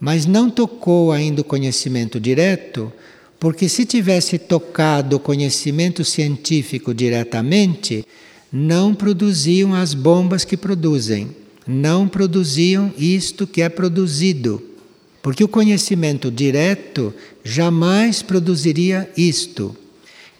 mas 0.00 0.26
não 0.26 0.50
tocou 0.50 1.12
ainda 1.12 1.40
o 1.40 1.44
conhecimento 1.44 2.18
direto, 2.18 2.92
porque 3.38 3.68
se 3.68 3.84
tivesse 3.84 4.38
tocado 4.38 5.16
o 5.16 5.20
conhecimento 5.20 6.04
científico 6.04 6.92
diretamente, 6.92 8.04
não 8.52 8.94
produziam 8.94 9.74
as 9.74 9.94
bombas 9.94 10.44
que 10.44 10.56
produzem, 10.56 11.28
não 11.66 12.08
produziam 12.08 12.92
isto 12.98 13.46
que 13.46 13.62
é 13.62 13.68
produzido. 13.68 14.62
Porque 15.26 15.42
o 15.42 15.48
conhecimento 15.48 16.30
direto 16.30 17.12
jamais 17.42 18.22
produziria 18.22 19.10
isto. 19.16 19.76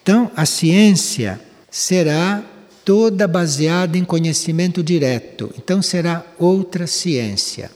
Então, 0.01 0.31
a 0.33 0.45
ciência 0.45 1.41
será 1.69 2.41
toda 2.85 3.27
baseada 3.27 3.97
em 3.97 4.05
conhecimento 4.05 4.81
direto. 4.81 5.53
Então, 5.57 5.81
será 5.81 6.25
outra 6.39 6.87
ciência. 6.87 7.69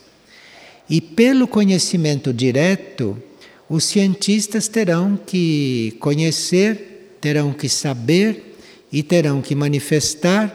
E 0.88 1.02
pelo 1.02 1.46
conhecimento 1.46 2.32
direto, 2.32 3.22
os 3.68 3.84
cientistas 3.84 4.66
terão 4.66 5.14
que 5.14 5.94
conhecer, 6.00 7.18
terão 7.20 7.52
que 7.52 7.68
saber 7.68 8.56
e 8.90 9.02
terão 9.02 9.42
que 9.42 9.54
manifestar 9.54 10.50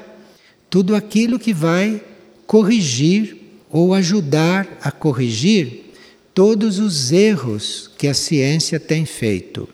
tudo 0.72 0.96
aquilo 0.96 1.38
que 1.38 1.54
vai 1.54 2.02
corrigir 2.48 3.38
ou 3.70 3.93
ajudar 3.93 4.67
a 4.82 4.91
corrigir 4.91 5.86
todos 6.38 6.78
os 6.78 7.12
erros 7.12 7.89
que 7.97 8.08
a 8.08 8.13
ciência 8.13 8.80
tem 8.80 9.08
feito. 9.08 9.67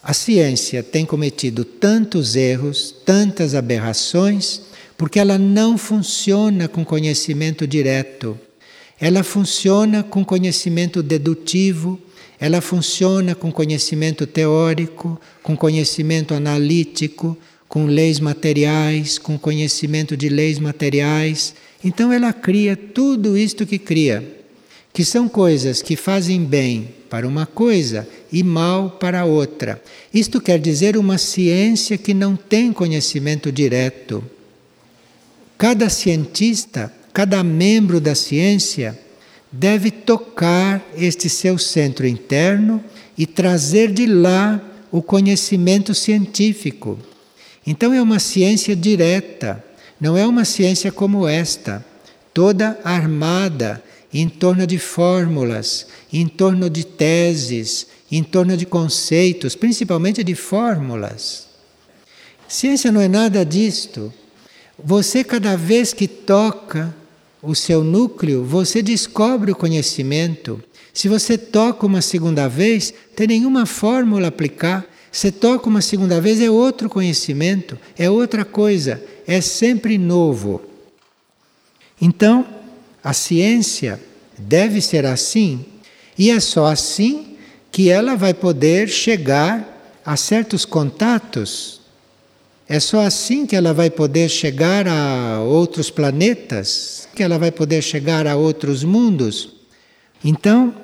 A 0.00 0.14
ciência 0.14 0.84
tem 0.84 1.04
cometido 1.04 1.64
tantos 1.64 2.36
erros, 2.36 2.94
tantas 3.04 3.56
aberrações, 3.56 4.60
porque 4.96 5.18
ela 5.18 5.36
não 5.36 5.76
funciona 5.76 6.68
com 6.68 6.84
conhecimento 6.84 7.66
direto. 7.66 8.38
Ela 9.00 9.24
funciona 9.24 10.04
com 10.04 10.24
conhecimento 10.24 11.02
dedutivo, 11.02 12.00
ela 12.38 12.60
funciona 12.60 13.34
com 13.34 13.50
conhecimento 13.50 14.28
teórico, 14.28 15.20
com 15.42 15.56
conhecimento 15.56 16.34
analítico, 16.34 17.36
com 17.66 17.86
leis 17.86 18.20
materiais, 18.20 19.18
com 19.18 19.36
conhecimento 19.36 20.16
de 20.16 20.28
leis 20.28 20.60
materiais. 20.60 21.52
Então 21.82 22.12
ela 22.12 22.32
cria 22.32 22.76
tudo 22.76 23.36
isto 23.36 23.66
que 23.66 23.76
cria, 23.76 24.39
que 24.92 25.04
são 25.04 25.28
coisas 25.28 25.82
que 25.82 25.96
fazem 25.96 26.44
bem 26.44 26.94
para 27.08 27.26
uma 27.26 27.46
coisa 27.46 28.08
e 28.32 28.42
mal 28.42 28.90
para 28.90 29.24
outra. 29.24 29.82
Isto 30.12 30.40
quer 30.40 30.58
dizer 30.58 30.96
uma 30.96 31.18
ciência 31.18 31.98
que 31.98 32.14
não 32.14 32.36
tem 32.36 32.72
conhecimento 32.72 33.50
direto. 33.50 34.22
Cada 35.58 35.88
cientista, 35.88 36.92
cada 37.12 37.42
membro 37.42 38.00
da 38.00 38.14
ciência, 38.14 38.98
deve 39.52 39.90
tocar 39.90 40.84
este 40.96 41.28
seu 41.28 41.58
centro 41.58 42.06
interno 42.06 42.82
e 43.18 43.26
trazer 43.26 43.92
de 43.92 44.06
lá 44.06 44.60
o 44.90 45.02
conhecimento 45.02 45.94
científico. 45.94 46.98
Então 47.66 47.92
é 47.92 48.00
uma 48.00 48.18
ciência 48.18 48.74
direta, 48.74 49.62
não 50.00 50.16
é 50.16 50.26
uma 50.26 50.44
ciência 50.44 50.90
como 50.90 51.26
esta, 51.26 51.84
toda 52.32 52.78
armada 52.82 53.82
em 54.12 54.28
torno 54.28 54.66
de 54.66 54.78
fórmulas, 54.78 55.86
em 56.12 56.26
torno 56.26 56.68
de 56.68 56.84
teses, 56.84 57.86
em 58.10 58.22
torno 58.22 58.56
de 58.56 58.66
conceitos, 58.66 59.54
principalmente 59.54 60.24
de 60.24 60.34
fórmulas. 60.34 61.46
Ciência 62.48 62.90
não 62.90 63.00
é 63.00 63.06
nada 63.06 63.44
disto. 63.44 64.12
Você, 64.82 65.22
cada 65.22 65.56
vez 65.56 65.92
que 65.92 66.08
toca 66.08 66.94
o 67.42 67.54
seu 67.54 67.84
núcleo, 67.84 68.44
você 68.44 68.82
descobre 68.82 69.52
o 69.52 69.56
conhecimento. 69.56 70.62
Se 70.92 71.08
você 71.08 71.38
toca 71.38 71.86
uma 71.86 72.02
segunda 72.02 72.48
vez, 72.48 72.92
tem 73.14 73.28
nenhuma 73.28 73.66
fórmula 73.66 74.26
a 74.26 74.28
aplicar. 74.28 74.84
Você 75.12 75.30
toca 75.30 75.68
uma 75.68 75.80
segunda 75.80 76.20
vez, 76.20 76.40
é 76.40 76.50
outro 76.50 76.88
conhecimento, 76.88 77.78
é 77.96 78.10
outra 78.10 78.44
coisa, 78.44 79.02
é 79.26 79.40
sempre 79.40 79.96
novo. 79.96 80.60
Então, 82.00 82.46
a 83.02 83.12
ciência 83.12 84.00
deve 84.38 84.80
ser 84.80 85.06
assim, 85.06 85.64
e 86.18 86.30
é 86.30 86.40
só 86.40 86.66
assim 86.66 87.36
que 87.72 87.88
ela 87.88 88.16
vai 88.16 88.34
poder 88.34 88.88
chegar 88.88 90.00
a 90.04 90.16
certos 90.16 90.64
contatos. 90.64 91.80
É 92.68 92.78
só 92.78 93.00
assim 93.00 93.46
que 93.46 93.56
ela 93.56 93.72
vai 93.72 93.90
poder 93.90 94.28
chegar 94.28 94.86
a 94.86 95.40
outros 95.40 95.90
planetas, 95.90 97.08
que 97.14 97.22
ela 97.22 97.38
vai 97.38 97.50
poder 97.50 97.82
chegar 97.82 98.26
a 98.26 98.36
outros 98.36 98.84
mundos. 98.84 99.54
Então, 100.24 100.74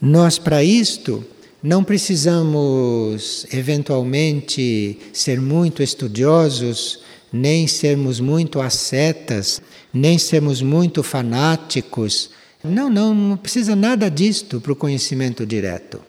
nós 0.00 0.38
para 0.38 0.62
isto 0.62 1.24
não 1.62 1.84
precisamos 1.84 3.46
eventualmente 3.52 4.98
ser 5.12 5.40
muito 5.40 5.82
estudiosos, 5.82 7.00
nem 7.32 7.66
sermos 7.66 8.20
muito 8.20 8.60
ascetas, 8.60 9.62
nem 9.92 10.18
sermos 10.18 10.60
muito 10.60 11.02
fanáticos. 11.02 12.30
Não, 12.62 12.90
não, 12.90 13.14
não 13.14 13.36
precisa 13.36 13.74
nada 13.74 14.10
disto 14.10 14.60
para 14.60 14.72
o 14.72 14.76
conhecimento 14.76 15.46
direto. 15.46 16.00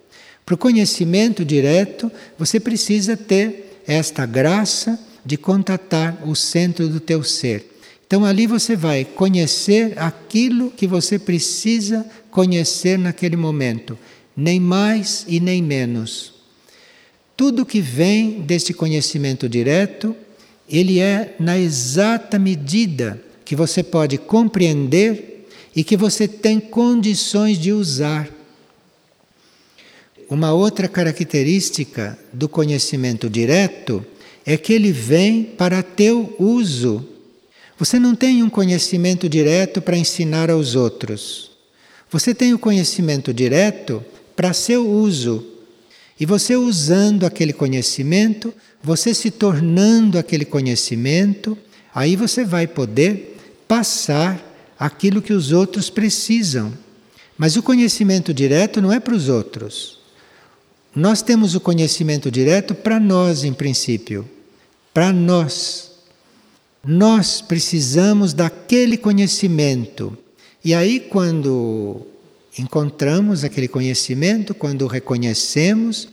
Para 0.45 0.55
o 0.55 0.57
conhecimento 0.57 1.45
direto, 1.45 2.11
você 2.37 2.59
precisa 2.59 3.15
ter 3.15 3.81
esta 3.87 4.25
graça 4.25 4.99
de 5.25 5.37
contatar 5.37 6.27
o 6.27 6.35
centro 6.35 6.87
do 6.87 6.99
teu 6.99 7.23
ser. 7.23 7.73
Então 8.05 8.25
ali 8.25 8.45
você 8.45 8.75
vai 8.75 9.05
conhecer 9.05 9.97
aquilo 9.97 10.69
que 10.69 10.85
você 10.85 11.17
precisa 11.17 12.05
conhecer 12.29 12.99
naquele 12.99 13.35
momento, 13.35 13.97
nem 14.35 14.59
mais 14.59 15.25
e 15.27 15.39
nem 15.39 15.63
menos. 15.63 16.33
Tudo 17.35 17.65
que 17.65 17.81
vem 17.81 18.41
deste 18.41 18.73
conhecimento 18.73 19.49
direto, 19.49 20.15
ele 20.73 20.99
é 20.99 21.35
na 21.39 21.57
exata 21.57 22.39
medida 22.39 23.21
que 23.45 23.55
você 23.55 23.83
pode 23.83 24.17
compreender 24.17 25.45
e 25.75 25.83
que 25.83 25.95
você 25.95 26.27
tem 26.27 26.59
condições 26.59 27.59
de 27.59 27.71
usar. 27.71 28.27
Uma 30.27 30.51
outra 30.51 30.87
característica 30.87 32.17
do 32.33 32.49
conhecimento 32.49 33.29
direto 33.29 34.03
é 34.43 34.57
que 34.57 34.73
ele 34.73 34.91
vem 34.91 35.43
para 35.43 35.83
teu 35.83 36.35
uso. 36.39 37.07
Você 37.77 37.99
não 37.99 38.15
tem 38.15 38.41
um 38.41 38.49
conhecimento 38.49 39.29
direto 39.29 39.79
para 39.79 39.95
ensinar 39.95 40.49
aos 40.49 40.73
outros. 40.73 41.51
Você 42.09 42.33
tem 42.33 42.51
o 42.51 42.59
conhecimento 42.59 43.31
direto 43.31 44.03
para 44.35 44.53
seu 44.53 44.89
uso. 44.89 45.52
E 46.23 46.25
você 46.25 46.55
usando 46.55 47.25
aquele 47.25 47.51
conhecimento, 47.51 48.53
você 48.81 49.13
se 49.13 49.29
tornando 49.29 50.17
aquele 50.17 50.45
conhecimento, 50.45 51.57
aí 51.93 52.15
você 52.15 52.45
vai 52.45 52.65
poder 52.65 53.37
passar 53.67 54.41
aquilo 54.79 55.21
que 55.21 55.33
os 55.33 55.51
outros 55.51 55.89
precisam. 55.89 56.71
Mas 57.37 57.57
o 57.57 57.61
conhecimento 57.61 58.33
direto 58.33 58.81
não 58.81 58.89
é 58.89 59.01
para 59.01 59.13
os 59.13 59.27
outros. 59.27 59.99
Nós 60.95 61.21
temos 61.21 61.55
o 61.55 61.59
conhecimento 61.59 62.31
direto 62.31 62.73
para 62.73 63.01
nós, 63.01 63.43
em 63.43 63.51
princípio. 63.51 64.25
Para 64.93 65.11
nós. 65.11 65.91
Nós 66.81 67.41
precisamos 67.41 68.33
daquele 68.33 68.95
conhecimento. 68.95 70.17
E 70.63 70.73
aí, 70.73 71.01
quando 71.01 72.07
encontramos 72.57 73.43
aquele 73.43 73.67
conhecimento, 73.67 74.53
quando 74.53 74.83
o 74.83 74.87
reconhecemos, 74.87 76.12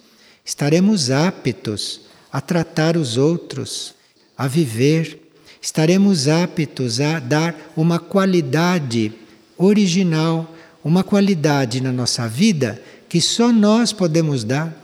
estaremos 0.50 1.12
aptos 1.12 2.00
a 2.32 2.40
tratar 2.40 2.96
os 2.96 3.16
outros, 3.16 3.94
a 4.36 4.48
viver. 4.48 5.30
Estaremos 5.62 6.26
aptos 6.26 7.00
a 7.00 7.20
dar 7.20 7.72
uma 7.76 8.00
qualidade 8.00 9.12
original, 9.56 10.52
uma 10.82 11.04
qualidade 11.04 11.80
na 11.80 11.92
nossa 11.92 12.26
vida 12.26 12.82
que 13.08 13.20
só 13.20 13.52
nós 13.52 13.92
podemos 13.92 14.42
dar. 14.42 14.76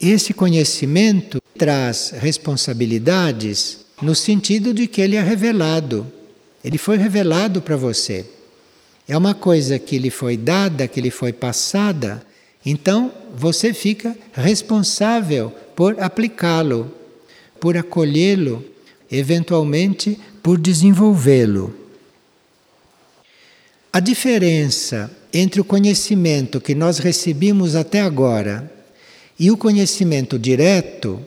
Esse 0.00 0.32
conhecimento 0.32 1.42
traz 1.58 2.14
responsabilidades 2.16 3.86
no 4.00 4.14
sentido 4.14 4.72
de 4.72 4.86
que 4.86 5.00
ele 5.00 5.16
é 5.16 5.20
revelado. 5.20 6.06
Ele 6.62 6.78
foi 6.78 6.96
revelado 6.96 7.60
para 7.60 7.76
você. 7.76 8.24
É 9.08 9.18
uma 9.18 9.34
coisa 9.34 9.80
que 9.80 9.98
lhe 9.98 10.10
foi 10.10 10.36
dada, 10.36 10.86
que 10.86 11.00
lhe 11.00 11.10
foi 11.10 11.32
passada, 11.32 12.24
então 12.64 13.12
você 13.36 13.72
fica 13.72 14.16
responsável 14.32 15.50
por 15.74 16.00
aplicá-lo, 16.00 16.92
por 17.60 17.76
acolhê-lo, 17.76 18.64
eventualmente 19.10 20.18
por 20.42 20.58
desenvolvê-lo. 20.58 21.74
A 23.92 24.00
diferença 24.00 25.10
entre 25.32 25.60
o 25.60 25.64
conhecimento 25.64 26.60
que 26.60 26.74
nós 26.74 26.98
recebemos 26.98 27.74
até 27.74 28.00
agora 28.00 28.70
e 29.38 29.50
o 29.50 29.56
conhecimento 29.56 30.38
direto, 30.38 31.24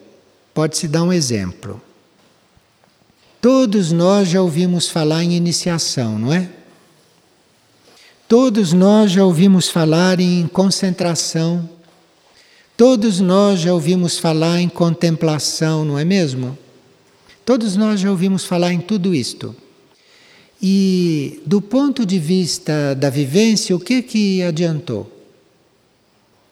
pode-se 0.54 0.88
dar 0.88 1.04
um 1.04 1.14
exemplo. 1.14 1.82
Todos 3.40 3.92
nós 3.92 4.28
já 4.28 4.42
ouvimos 4.42 4.90
falar 4.90 5.24
em 5.24 5.34
iniciação, 5.34 6.20
não 6.20 6.34
é? 6.34 6.50
Todos 8.32 8.72
nós 8.72 9.12
já 9.12 9.26
ouvimos 9.26 9.68
falar 9.68 10.22
em 10.22 10.48
concentração. 10.48 11.70
Todos 12.78 13.20
nós 13.20 13.60
já 13.60 13.74
ouvimos 13.74 14.18
falar 14.18 14.62
em 14.62 14.70
contemplação, 14.70 15.84
não 15.84 16.00
é 16.00 16.06
mesmo? 16.06 16.58
Todos 17.44 17.76
nós 17.76 18.00
já 18.00 18.10
ouvimos 18.10 18.46
falar 18.46 18.72
em 18.72 18.80
tudo 18.80 19.14
isto. 19.14 19.54
E 20.62 21.42
do 21.46 21.62
ponto 21.62 22.06
de 22.06 22.18
vista 22.18 22.96
da 22.96 23.10
vivência, 23.10 23.76
o 23.76 23.80
que 23.82 24.02
que 24.02 24.42
adiantou? 24.44 25.12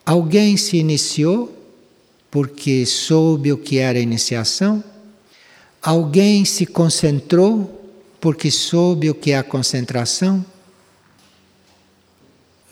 Alguém 0.04 0.58
se 0.58 0.76
iniciou 0.76 1.50
porque 2.30 2.84
soube 2.84 3.54
o 3.54 3.56
que 3.56 3.78
era 3.78 3.98
iniciação? 3.98 4.84
Alguém 5.80 6.44
se 6.44 6.66
concentrou 6.66 7.90
porque 8.20 8.50
soube 8.50 9.08
o 9.08 9.14
que 9.14 9.30
é 9.30 9.38
a 9.38 9.42
concentração? 9.42 10.44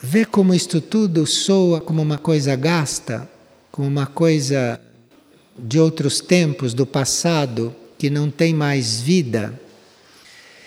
Vê 0.00 0.24
como 0.24 0.54
isto 0.54 0.80
tudo 0.80 1.26
soa 1.26 1.80
como 1.80 2.00
uma 2.00 2.18
coisa 2.18 2.54
gasta, 2.54 3.28
como 3.72 3.88
uma 3.88 4.06
coisa 4.06 4.80
de 5.58 5.80
outros 5.80 6.20
tempos, 6.20 6.72
do 6.72 6.86
passado, 6.86 7.74
que 7.98 8.08
não 8.08 8.30
tem 8.30 8.54
mais 8.54 9.00
vida. 9.00 9.60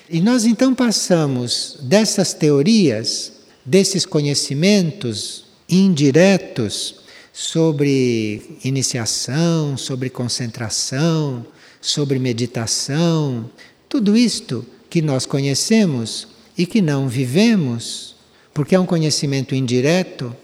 E 0.10 0.20
nós 0.20 0.44
então 0.44 0.76
passamos 0.76 1.78
dessas 1.82 2.34
teorias, 2.34 3.32
desses 3.66 4.06
conhecimentos 4.06 5.46
indiretos 5.70 6.96
sobre 7.32 8.60
iniciação, 8.66 9.78
sobre 9.78 10.10
concentração, 10.10 11.46
sobre 11.80 12.20
meditação, 12.20 13.50
tudo 13.88 14.18
isto 14.18 14.66
que 14.90 15.02
nós 15.02 15.26
conhecemos 15.26 16.28
e 16.58 16.66
que 16.66 16.82
não 16.82 17.08
vivemos, 17.08 18.11
porque 18.54 18.76
é 18.76 18.80
um 18.80 18.86
conhecimento 18.86 19.56
indireto. 19.56 20.36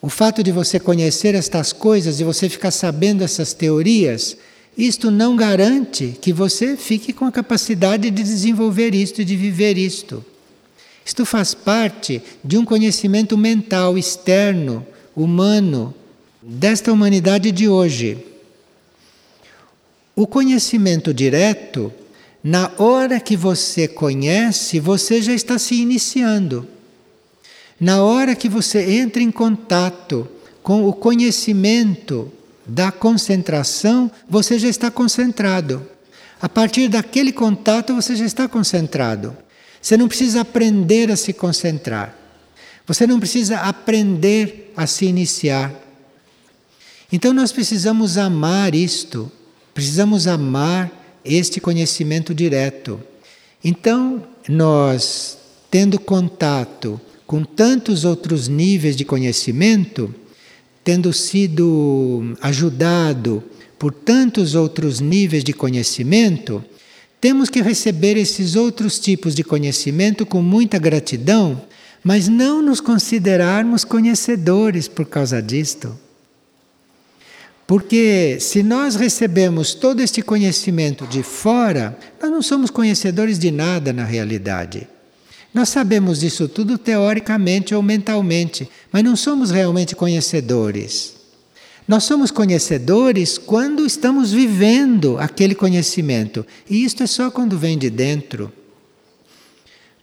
O 0.00 0.08
fato 0.08 0.42
de 0.42 0.52
você 0.52 0.78
conhecer 0.78 1.34
estas 1.34 1.72
coisas, 1.72 2.18
de 2.18 2.24
você 2.24 2.48
ficar 2.48 2.70
sabendo 2.70 3.24
essas 3.24 3.52
teorias, 3.52 4.36
isto 4.76 5.10
não 5.10 5.34
garante 5.34 6.16
que 6.20 6.32
você 6.32 6.76
fique 6.76 7.12
com 7.12 7.24
a 7.24 7.32
capacidade 7.32 8.10
de 8.10 8.22
desenvolver 8.22 8.94
isto 8.94 9.20
e 9.20 9.24
de 9.24 9.36
viver 9.36 9.76
isto. 9.76 10.24
Isto 11.04 11.26
faz 11.26 11.52
parte 11.52 12.22
de 12.44 12.56
um 12.56 12.64
conhecimento 12.64 13.36
mental 13.36 13.98
externo, 13.98 14.86
humano, 15.16 15.92
desta 16.40 16.92
humanidade 16.92 17.50
de 17.50 17.68
hoje. 17.68 18.18
O 20.14 20.26
conhecimento 20.26 21.12
direto, 21.12 21.92
na 22.42 22.70
hora 22.78 23.18
que 23.18 23.36
você 23.36 23.88
conhece, 23.88 24.78
você 24.78 25.20
já 25.20 25.32
está 25.32 25.58
se 25.58 25.74
iniciando. 25.74 26.68
Na 27.80 28.02
hora 28.02 28.34
que 28.34 28.48
você 28.48 28.90
entra 28.90 29.22
em 29.22 29.30
contato 29.30 30.28
com 30.62 30.88
o 30.88 30.92
conhecimento 30.92 32.30
da 32.66 32.90
concentração, 32.90 34.10
você 34.28 34.58
já 34.58 34.68
está 34.68 34.90
concentrado. 34.90 35.86
A 36.40 36.48
partir 36.48 36.88
daquele 36.88 37.32
contato, 37.32 37.94
você 37.94 38.16
já 38.16 38.24
está 38.24 38.48
concentrado. 38.48 39.36
Você 39.80 39.96
não 39.96 40.08
precisa 40.08 40.40
aprender 40.40 41.10
a 41.10 41.16
se 41.16 41.32
concentrar. 41.32 42.16
Você 42.86 43.06
não 43.06 43.20
precisa 43.20 43.58
aprender 43.60 44.72
a 44.76 44.86
se 44.86 45.06
iniciar. 45.06 45.72
Então, 47.12 47.32
nós 47.32 47.52
precisamos 47.52 48.18
amar 48.18 48.74
isto, 48.74 49.30
precisamos 49.72 50.26
amar 50.26 50.90
este 51.24 51.60
conhecimento 51.60 52.34
direto. 52.34 53.00
Então, 53.64 54.22
nós, 54.48 55.38
tendo 55.70 55.98
contato 55.98 57.00
com 57.28 57.44
tantos 57.44 58.06
outros 58.06 58.48
níveis 58.48 58.96
de 58.96 59.04
conhecimento, 59.04 60.14
tendo 60.82 61.12
sido 61.12 62.34
ajudado 62.40 63.44
por 63.78 63.92
tantos 63.92 64.54
outros 64.54 64.98
níveis 64.98 65.44
de 65.44 65.52
conhecimento, 65.52 66.64
temos 67.20 67.50
que 67.50 67.60
receber 67.60 68.16
esses 68.16 68.56
outros 68.56 68.98
tipos 68.98 69.34
de 69.34 69.44
conhecimento 69.44 70.24
com 70.24 70.40
muita 70.40 70.78
gratidão, 70.78 71.60
mas 72.02 72.28
não 72.28 72.62
nos 72.62 72.80
considerarmos 72.80 73.84
conhecedores 73.84 74.88
por 74.88 75.04
causa 75.04 75.42
disto. 75.42 75.94
Porque 77.66 78.38
se 78.40 78.62
nós 78.62 78.96
recebemos 78.96 79.74
todo 79.74 80.00
este 80.00 80.22
conhecimento 80.22 81.06
de 81.06 81.22
fora, 81.22 81.98
nós 82.22 82.30
não 82.30 82.40
somos 82.40 82.70
conhecedores 82.70 83.38
de 83.38 83.50
nada 83.50 83.92
na 83.92 84.06
realidade. 84.06 84.88
Nós 85.52 85.70
sabemos 85.70 86.20
disso 86.20 86.48
tudo 86.48 86.76
teoricamente 86.76 87.74
ou 87.74 87.82
mentalmente, 87.82 88.68
mas 88.92 89.02
não 89.02 89.16
somos 89.16 89.50
realmente 89.50 89.96
conhecedores. 89.96 91.14
Nós 91.86 92.04
somos 92.04 92.30
conhecedores 92.30 93.38
quando 93.38 93.86
estamos 93.86 94.30
vivendo 94.30 95.16
aquele 95.18 95.54
conhecimento, 95.54 96.44
e 96.68 96.84
isto 96.84 97.02
é 97.02 97.06
só 97.06 97.30
quando 97.30 97.58
vem 97.58 97.78
de 97.78 97.88
dentro. 97.88 98.52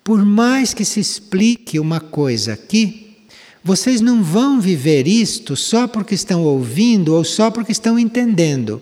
Por 0.04 0.26
mais 0.26 0.74
que 0.74 0.84
se 0.84 1.00
explique 1.00 1.80
uma 1.80 2.00
coisa 2.00 2.54
aqui, 2.54 3.18
vocês 3.64 4.02
não 4.02 4.24
vão 4.24 4.60
viver 4.60 5.08
isto 5.08 5.56
só 5.56 5.88
porque 5.88 6.16
estão 6.16 6.44
ouvindo 6.44 7.16
ou 7.16 7.24
só 7.24 7.50
porque 7.50 7.72
estão 7.72 7.98
entendendo. 7.98 8.82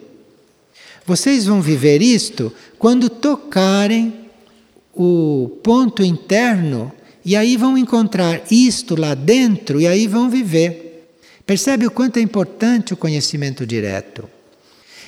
Vocês 1.05 1.45
vão 1.45 1.61
viver 1.61 2.01
isto 2.01 2.53
quando 2.80 3.09
tocarem 3.09 4.23
o 4.94 5.60
ponto 5.64 6.04
interno 6.04 6.91
e 7.26 7.36
aí 7.36 7.58
vão 7.58 7.78
encontrar 7.78 8.41
isto 8.52 9.00
lá 9.00 9.16
dentro 9.16 9.80
e 9.80 9.88
aí 9.88 10.08
vão 10.08 10.30
viver. 10.30 11.10
Percebe 11.46 11.86
o 11.86 11.91
quanto 11.91 12.18
é 12.18 12.22
importante 12.22 12.94
o 12.94 12.98
conhecimento 12.98 13.66
direto? 13.66 14.30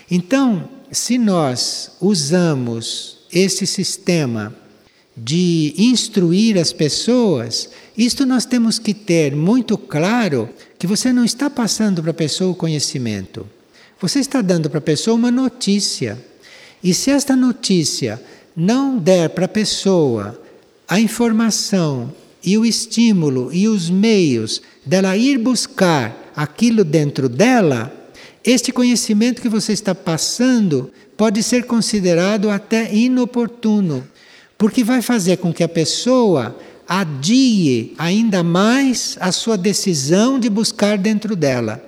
Então, 0.10 0.70
se 0.92 1.18
nós 1.18 1.92
usamos 2.00 3.20
esse 3.32 3.66
sistema 3.66 4.56
de 5.16 5.74
instruir 5.78 6.58
as 6.58 6.74
pessoas, 6.74 7.70
isto 7.98 8.26
nós 8.26 8.46
temos 8.46 8.78
que 8.78 8.94
ter 8.94 9.36
muito 9.36 9.78
claro 9.78 10.50
que 10.78 10.88
você 10.88 11.14
não 11.14 11.24
está 11.24 11.50
passando 11.50 12.02
para 12.02 12.12
a 12.12 12.14
pessoa 12.14 12.52
o 12.52 12.56
conhecimento. 12.56 13.48
Você 14.00 14.20
está 14.20 14.42
dando 14.42 14.70
para 14.70 14.80
a 14.80 14.82
pessoa 14.82 15.16
uma 15.16 15.32
notícia. 15.32 16.22
E 16.84 16.94
se 16.94 17.12
esta 17.12 17.36
notícia 17.36 18.22
não 18.56 18.98
der 18.98 19.30
para 19.30 19.46
a 19.46 19.50
pessoa 19.50 20.40
a 20.88 21.00
informação 21.00 22.14
e 22.44 22.58
o 22.58 22.66
estímulo 22.66 23.52
e 23.52 23.68
os 23.68 23.90
meios 23.90 24.62
dela 24.86 25.18
ir 25.18 25.38
buscar 25.40 26.32
aquilo 26.36 26.84
dentro 26.84 27.28
dela, 27.28 27.92
este 28.44 28.72
conhecimento 28.72 29.42
que 29.42 29.50
você 29.50 29.74
está 29.74 29.96
passando 29.96 30.92
pode 31.18 31.42
ser 31.42 31.66
considerado 31.66 32.50
até 32.50 32.94
inoportuno, 32.94 34.06
porque 34.58 34.84
vai 34.84 35.02
fazer 35.02 35.38
com 35.38 35.52
que 35.52 35.64
a 35.64 35.68
pessoa 35.68 36.56
adie 36.88 37.94
ainda 37.98 38.44
mais 38.44 39.18
a 39.20 39.32
sua 39.32 39.58
decisão 39.58 40.40
de 40.40 40.50
buscar 40.50 40.98
dentro 40.98 41.36
dela. 41.36 41.84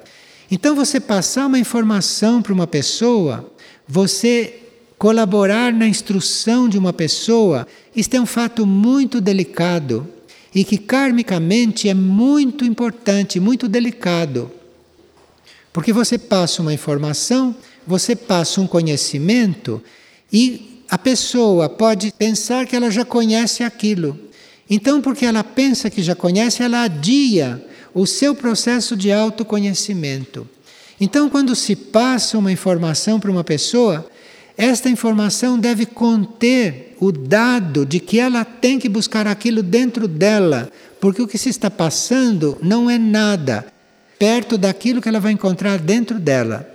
Então, 0.50 0.76
você 0.76 1.00
passar 1.00 1.46
uma 1.46 1.60
informação 1.60 2.42
para 2.42 2.54
uma 2.54 2.66
pessoa, 2.66 3.52
você 3.88 4.67
colaborar 4.98 5.72
na 5.72 5.88
instrução 5.88 6.68
de 6.68 6.78
uma 6.78 6.92
pessoa, 6.92 7.68
isto 7.96 8.16
é 8.16 8.22
um 8.22 8.26
fato 8.26 8.66
muito 8.66 9.22
delicado 9.22 10.08
e 10.54 10.64
que 10.64 10.78
karmicamente 10.78 11.88
é 11.88 11.94
muito 11.94 12.66
importante, 12.66 13.40
muito 13.40 13.68
delicado. 13.68 14.52
Porque 15.72 15.94
você 15.94 16.18
passa 16.18 16.62
uma 16.62 16.74
informação, 16.74 17.56
você 17.86 18.16
passa 18.16 18.60
um 18.60 18.66
conhecimento 18.66 19.82
e 20.34 20.82
a 20.90 20.98
pessoa 20.98 21.70
pode 21.70 22.12
pensar 22.18 22.66
que 22.66 22.76
ela 22.76 22.90
já 22.90 23.06
conhece 23.06 23.64
aquilo. 23.64 24.18
Então, 24.70 25.02
porque 25.02 25.26
ela 25.26 25.44
pensa 25.44 25.90
que 25.90 26.02
já 26.02 26.16
conhece, 26.16 26.64
ela 26.64 26.82
adia 26.82 27.64
o 27.94 28.06
seu 28.06 28.34
processo 28.34 28.96
de 28.96 29.12
autoconhecimento. 29.12 30.48
Então, 31.00 31.30
quando 31.30 31.56
se 31.56 31.76
passa 31.76 32.38
uma 32.38 32.52
informação 32.52 33.20
para 33.20 33.32
uma 33.32 33.44
pessoa, 33.44 34.10
esta 34.58 34.90
informação 34.90 35.60
deve 35.60 35.86
conter 35.86 36.96
o 37.00 37.12
dado 37.12 37.86
de 37.86 38.00
que 38.00 38.20
ela 38.20 38.44
tem 38.44 38.80
que 38.80 38.90
buscar 38.90 39.28
aquilo 39.28 39.62
dentro 39.62 40.08
dela, 40.08 40.72
porque 41.00 41.22
o 41.22 41.28
que 41.28 41.38
se 41.38 41.50
está 41.50 41.70
passando 41.70 42.58
não 42.62 42.90
é 42.90 42.98
nada 42.98 43.72
perto 44.18 44.58
daquilo 44.58 45.00
que 45.00 45.08
ela 45.08 45.20
vai 45.20 45.32
encontrar 45.32 45.78
dentro 45.78 46.20
dela. 46.20 46.68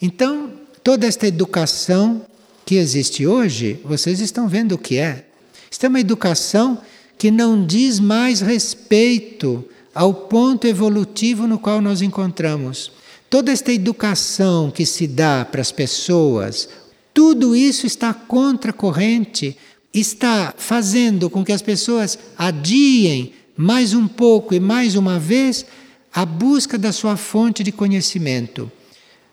Então, 0.00 0.52
toda 0.84 1.04
esta 1.04 1.26
educação 1.26 2.22
que 2.64 2.76
existe 2.76 3.26
hoje, 3.26 3.80
vocês 3.84 4.20
estão 4.20 4.46
vendo 4.46 4.76
o 4.76 4.78
que 4.78 4.98
é. 4.98 5.24
Isto 5.68 5.86
é 5.86 5.88
uma 5.88 6.00
educação 6.00 6.80
que 7.18 7.32
não 7.32 7.66
diz 7.66 7.98
mais 7.98 8.40
respeito 8.40 9.64
ao 9.92 10.14
ponto 10.14 10.66
evolutivo 10.68 11.48
no 11.48 11.58
qual 11.58 11.80
nós 11.80 12.02
encontramos. 12.02 12.92
Toda 13.30 13.52
esta 13.52 13.72
educação 13.72 14.70
que 14.70 14.86
se 14.86 15.06
dá 15.06 15.44
para 15.44 15.60
as 15.60 15.70
pessoas, 15.70 16.68
tudo 17.12 17.54
isso 17.54 17.86
está 17.86 18.14
contra 18.14 18.70
a 18.70 18.74
corrente, 18.74 19.56
está 19.92 20.54
fazendo 20.56 21.28
com 21.28 21.44
que 21.44 21.52
as 21.52 21.60
pessoas 21.60 22.18
adiem 22.38 23.32
mais 23.56 23.92
um 23.92 24.08
pouco 24.08 24.54
e 24.54 24.60
mais 24.60 24.94
uma 24.94 25.18
vez 25.18 25.66
a 26.14 26.24
busca 26.24 26.78
da 26.78 26.90
sua 26.90 27.16
fonte 27.16 27.62
de 27.62 27.70
conhecimento. 27.70 28.70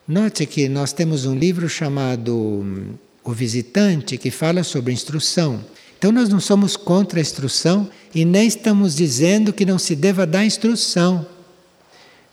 Note 0.07 0.45
que 0.45 0.67
nós 0.67 0.91
temos 0.91 1.25
um 1.25 1.35
livro 1.35 1.69
chamado 1.69 2.35
hum, 2.35 2.95
O 3.23 3.31
Visitante 3.31 4.17
que 4.17 4.29
fala 4.29 4.63
sobre 4.63 4.93
instrução. 4.93 5.63
Então 5.97 6.11
nós 6.11 6.27
não 6.27 6.39
somos 6.39 6.75
contra 6.75 7.19
a 7.19 7.21
instrução 7.21 7.89
e 8.13 8.25
nem 8.25 8.47
estamos 8.47 8.93
dizendo 8.93 9.53
que 9.53 9.65
não 9.65 9.79
se 9.79 9.95
deva 9.95 10.27
dar 10.27 10.45
instrução. 10.45 11.25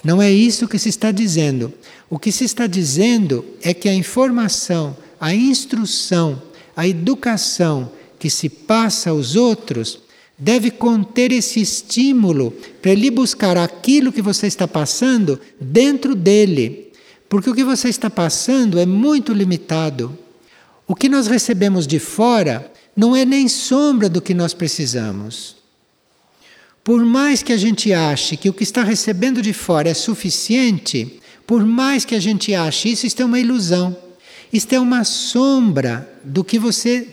Não 0.03 0.21
é 0.21 0.31
isso 0.31 0.67
que 0.67 0.79
se 0.79 0.89
está 0.89 1.13
dizendo. 1.13 1.73
O 2.11 2.19
que 2.19 2.33
se 2.33 2.45
está 2.45 2.67
dizendo 2.67 3.45
é 3.63 3.73
que 3.73 3.89
a 3.89 3.95
informação, 3.95 4.97
a 5.21 5.35
instrução, 5.35 6.43
a 6.77 6.87
educação 6.87 7.93
que 8.19 8.29
se 8.29 8.49
passa 8.49 9.11
aos 9.11 9.37
outros 9.37 10.01
deve 10.37 10.71
conter 10.71 11.31
esse 11.31 11.61
estímulo 11.61 12.51
para 12.81 12.91
ele 12.91 13.11
buscar 13.11 13.57
aquilo 13.57 14.13
que 14.13 14.21
você 14.21 14.49
está 14.49 14.67
passando 14.67 15.41
dentro 15.61 16.17
dele. 16.17 16.91
Porque 17.29 17.49
o 17.49 17.55
que 17.55 17.65
você 17.65 17.89
está 17.89 18.11
passando 18.11 18.79
é 18.79 18.85
muito 18.85 19.33
limitado. 19.33 20.19
O 20.87 20.97
que 20.97 21.09
nós 21.09 21.29
recebemos 21.29 21.87
de 21.87 22.01
fora 22.01 22.71
não 22.97 23.15
é 23.15 23.25
nem 23.25 23.49
sombra 23.49 24.09
do 24.09 24.21
que 24.21 24.35
nós 24.35 24.53
precisamos. 24.53 25.62
Por 26.85 27.05
mais 27.05 27.43
que 27.43 27.53
a 27.53 27.57
gente 27.57 27.93
ache 27.93 28.37
que 28.37 28.49
o 28.49 28.53
que 28.53 28.65
está 28.65 28.83
recebendo 28.83 29.41
de 29.41 29.53
fora 29.53 29.89
é 29.89 29.95
suficiente, 29.95 31.21
por 31.47 31.65
mais 31.65 32.05
que 32.05 32.15
a 32.15 32.21
gente 32.21 32.55
ache 32.55 32.91
isso, 32.91 33.07
isto 33.07 33.23
é 33.23 33.25
uma 33.25 33.39
ilusão. 33.39 33.97
Isto 34.53 34.75
é 34.75 34.81
uma 34.81 35.05
sombra 35.05 36.11
do 36.25 36.43
que 36.43 36.59
você 36.59 37.07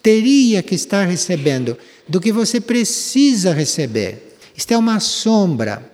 teria 0.00 0.62
que 0.62 0.74
estar 0.74 1.06
recebendo, 1.06 1.76
do 2.08 2.20
que 2.20 2.32
você 2.32 2.60
precisa 2.60 3.52
receber. 3.52 4.36
Isto 4.56 4.72
é 4.72 4.78
uma 4.78 5.00
sombra. 5.00 5.90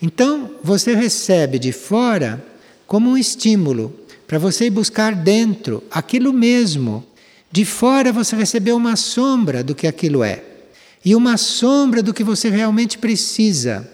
Então, 0.00 0.52
você 0.62 0.94
recebe 0.94 1.58
de 1.58 1.72
fora 1.72 2.42
como 2.86 3.10
um 3.10 3.18
estímulo 3.18 3.92
para 4.26 4.38
você 4.38 4.66
ir 4.66 4.70
buscar 4.70 5.14
dentro 5.14 5.82
aquilo 5.90 6.32
mesmo. 6.32 7.04
De 7.50 7.64
fora 7.64 8.12
você 8.12 8.36
recebeu 8.36 8.76
uma 8.76 8.94
sombra 8.94 9.64
do 9.64 9.74
que 9.74 9.88
aquilo 9.88 10.22
é 10.22 10.49
e 11.04 11.14
uma 11.14 11.36
sombra 11.36 12.02
do 12.02 12.12
que 12.12 12.24
você 12.24 12.50
realmente 12.50 12.98
precisa. 12.98 13.88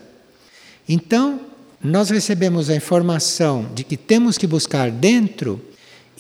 Então, 0.89 1.41
nós 1.83 2.11
recebemos 2.11 2.69
a 2.69 2.77
informação 2.77 3.71
de 3.75 3.85
que 3.85 3.97
temos 3.97 4.37
que 4.37 4.47
buscar 4.47 4.91
dentro 4.91 5.61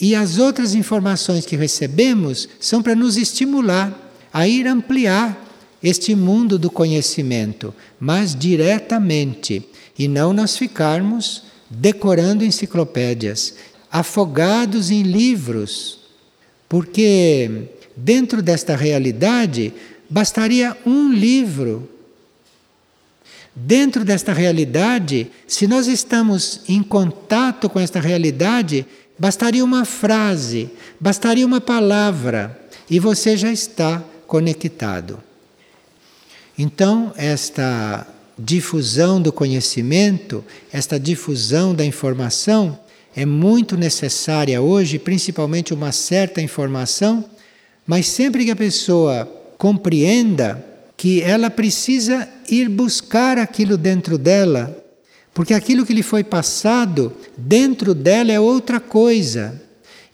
e 0.00 0.14
as 0.14 0.38
outras 0.38 0.74
informações 0.74 1.46
que 1.46 1.56
recebemos 1.56 2.48
são 2.60 2.82
para 2.82 2.94
nos 2.94 3.16
estimular 3.16 3.92
a 4.32 4.46
ir 4.46 4.66
ampliar 4.66 5.44
este 5.82 6.14
mundo 6.14 6.58
do 6.58 6.70
conhecimento, 6.70 7.74
mas 7.98 8.34
diretamente, 8.34 9.66
e 9.98 10.06
não 10.08 10.32
nós 10.32 10.56
ficarmos 10.56 11.44
decorando 11.70 12.44
enciclopédias, 12.44 13.54
afogados 13.90 14.90
em 14.90 15.02
livros, 15.02 16.00
porque 16.68 17.68
dentro 17.96 18.42
desta 18.42 18.76
realidade 18.76 19.72
bastaria 20.08 20.76
um 20.84 21.12
livro. 21.12 21.88
Dentro 23.54 24.04
desta 24.04 24.32
realidade, 24.32 25.30
se 25.46 25.66
nós 25.66 25.86
estamos 25.86 26.60
em 26.68 26.82
contato 26.82 27.70
com 27.70 27.80
esta 27.80 28.00
realidade, 28.00 28.86
bastaria 29.18 29.64
uma 29.64 29.84
frase, 29.84 30.70
bastaria 31.00 31.46
uma 31.46 31.60
palavra 31.60 32.60
e 32.88 33.00
você 33.00 33.36
já 33.36 33.50
está 33.50 34.04
conectado. 34.26 35.22
Então, 36.58 37.12
esta 37.16 38.06
difusão 38.38 39.20
do 39.20 39.32
conhecimento, 39.32 40.44
esta 40.70 41.00
difusão 41.00 41.74
da 41.74 41.84
informação 41.84 42.78
é 43.14 43.24
muito 43.24 43.76
necessária 43.78 44.60
hoje, 44.60 44.98
principalmente 44.98 45.72
uma 45.72 45.90
certa 45.90 46.42
informação, 46.42 47.24
mas 47.86 48.06
sempre 48.06 48.44
que 48.44 48.50
a 48.50 48.56
pessoa 48.56 49.26
compreenda 49.58 50.64
que 50.96 51.20
ela 51.20 51.50
precisa 51.50 52.28
ir 52.48 52.68
buscar 52.68 53.38
aquilo 53.38 53.76
dentro 53.76 54.16
dela, 54.16 54.84
porque 55.34 55.52
aquilo 55.52 55.84
que 55.84 55.92
lhe 55.92 56.02
foi 56.02 56.24
passado 56.24 57.12
dentro 57.36 57.94
dela 57.94 58.32
é 58.32 58.40
outra 58.40 58.80
coisa. 58.80 59.60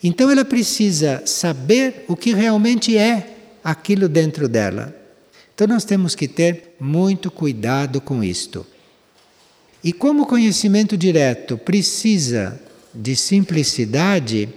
Então 0.03 0.29
ela 0.29 0.43
precisa 0.43 1.23
saber 1.25 2.03
o 2.09 2.15
que 2.15 2.33
realmente 2.33 2.97
é 2.97 3.29
aquilo 3.63 4.09
dentro 4.09 4.49
dela. 4.49 4.93
Então 5.55 5.67
nós 5.67 5.85
temos 5.85 6.15
que 6.15 6.27
ter 6.27 6.75
muito 6.79 7.31
cuidado 7.31 8.01
com 8.01 8.23
isto. 8.23 8.65
E 9.83 9.93
como 9.93 10.23
o 10.23 10.25
conhecimento 10.25 10.97
direto 10.97 11.57
precisa 11.57 12.59
de 12.93 13.15
simplicidade, 13.15 14.49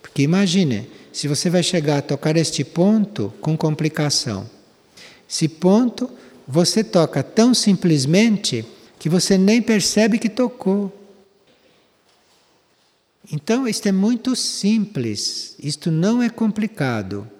porque 0.00 0.22
imagine, 0.22 0.88
se 1.14 1.28
você 1.28 1.48
vai 1.48 1.62
chegar 1.62 1.98
a 1.98 2.02
tocar 2.02 2.36
este 2.36 2.64
ponto 2.64 3.32
com 3.40 3.56
complicação. 3.56 4.50
Esse 5.30 5.46
ponto 5.46 6.10
você 6.46 6.82
toca 6.82 7.22
tão 7.22 7.54
simplesmente 7.54 8.66
que 8.98 9.08
você 9.08 9.38
nem 9.38 9.62
percebe 9.62 10.18
que 10.18 10.28
tocou. 10.28 10.92
Então, 13.30 13.68
isto 13.68 13.86
é 13.88 13.92
muito 13.92 14.34
simples, 14.34 15.54
isto 15.60 15.88
não 15.88 16.20
é 16.20 16.28
complicado. 16.28 17.30